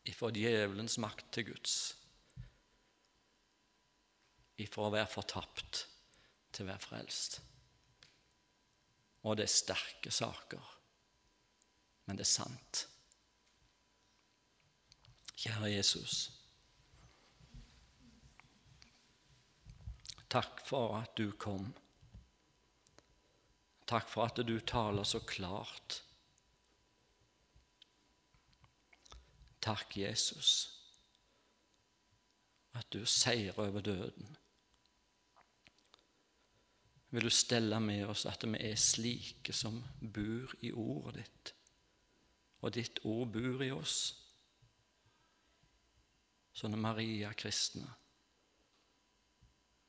Ifra 0.06 0.30
djevelens 0.34 0.98
makt 1.02 1.26
til 1.34 1.48
Guds. 1.50 1.74
Ifra 4.62 4.86
å 4.86 4.94
være 4.94 5.10
fortapt 5.10 5.86
til 6.54 6.66
å 6.66 6.70
være 6.70 6.84
frelst. 6.84 7.40
Og 9.24 9.38
det 9.38 9.48
er 9.48 9.54
sterke 9.54 10.12
saker, 10.12 10.72
men 12.04 12.20
det 12.20 12.26
er 12.26 12.34
sant. 12.36 12.84
Kjære 15.34 15.72
Jesus. 15.72 16.28
Takk 20.34 20.64
for 20.66 20.96
at 20.98 21.14
du 21.14 21.28
kom. 21.38 21.68
Takk 23.86 24.08
for 24.10 24.26
at 24.26 24.40
du 24.42 24.56
taler 24.66 25.06
så 25.06 25.20
klart. 25.22 26.00
Takk, 29.62 29.94
Jesus, 29.96 30.50
at 32.74 32.90
du 32.90 33.06
seier 33.06 33.54
over 33.62 33.80
døden. 33.80 34.36
vil 37.14 37.22
du 37.22 37.30
stelle 37.30 37.78
med 37.78 38.08
oss 38.10 38.24
at 38.26 38.42
vi 38.42 38.58
er 38.58 38.78
slike 38.80 39.52
som 39.54 39.76
bor 40.00 40.50
i 40.66 40.72
ordet 40.74 41.20
ditt, 41.20 41.52
og 42.58 42.72
ditt 42.74 42.98
ord 43.06 43.28
bor 43.36 43.62
i 43.62 43.70
oss. 43.70 43.98
Sånne 46.58 46.80
Maria-kristne, 46.82 47.86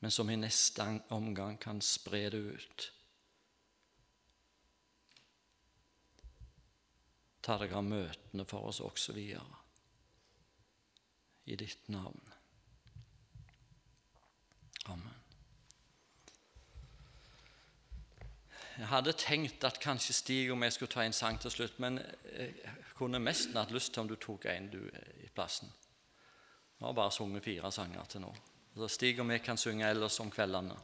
men 0.05 0.11
som 0.11 0.29
i 0.29 0.35
neste 0.37 0.83
omgang 1.09 1.57
kan 1.57 1.79
spre 1.81 2.27
det 2.29 2.37
ut. 2.37 2.83
Ta 7.41 7.55
deg 7.57 7.73
av 7.73 7.87
møtene 7.87 8.45
for 8.45 8.69
oss 8.69 8.83
også 8.85 9.15
videre. 9.17 9.57
I 11.49 11.57
ditt 11.57 11.89
navn. 11.89 12.21
Amen. 14.93 15.17
Jeg 18.77 18.93
hadde 18.93 19.17
tenkt 19.17 19.65
at 19.65 19.81
kanskje 19.81 20.21
Stig 20.21 20.53
og 20.53 20.61
jeg 20.69 20.77
skulle 20.77 20.99
ta 20.99 21.09
en 21.09 21.17
sang 21.17 21.41
til 21.41 21.57
slutt, 21.57 21.81
men 21.81 22.03
jeg 22.29 22.83
kunne 22.93 23.25
mest 23.25 23.57
hatt 23.57 23.73
lyst 23.73 23.97
til 23.97 24.05
om 24.05 24.13
du 24.13 24.19
tok 24.21 24.51
en 24.53 24.69
du 24.69 24.83
i 24.85 25.33
plassen. 25.33 25.73
Vi 26.77 26.85
har 26.85 26.93
bare 26.93 27.21
sunget 27.23 27.49
fire 27.49 27.73
sanger 27.73 28.05
til 28.05 28.29
nå. 28.29 28.37
Så 28.75 28.89
Stig 28.91 29.19
og 29.23 29.29
vi 29.29 29.37
kan 29.39 29.57
synge 29.57 29.87
ellers 29.87 30.19
om 30.19 30.27
kveldene. 30.31 30.75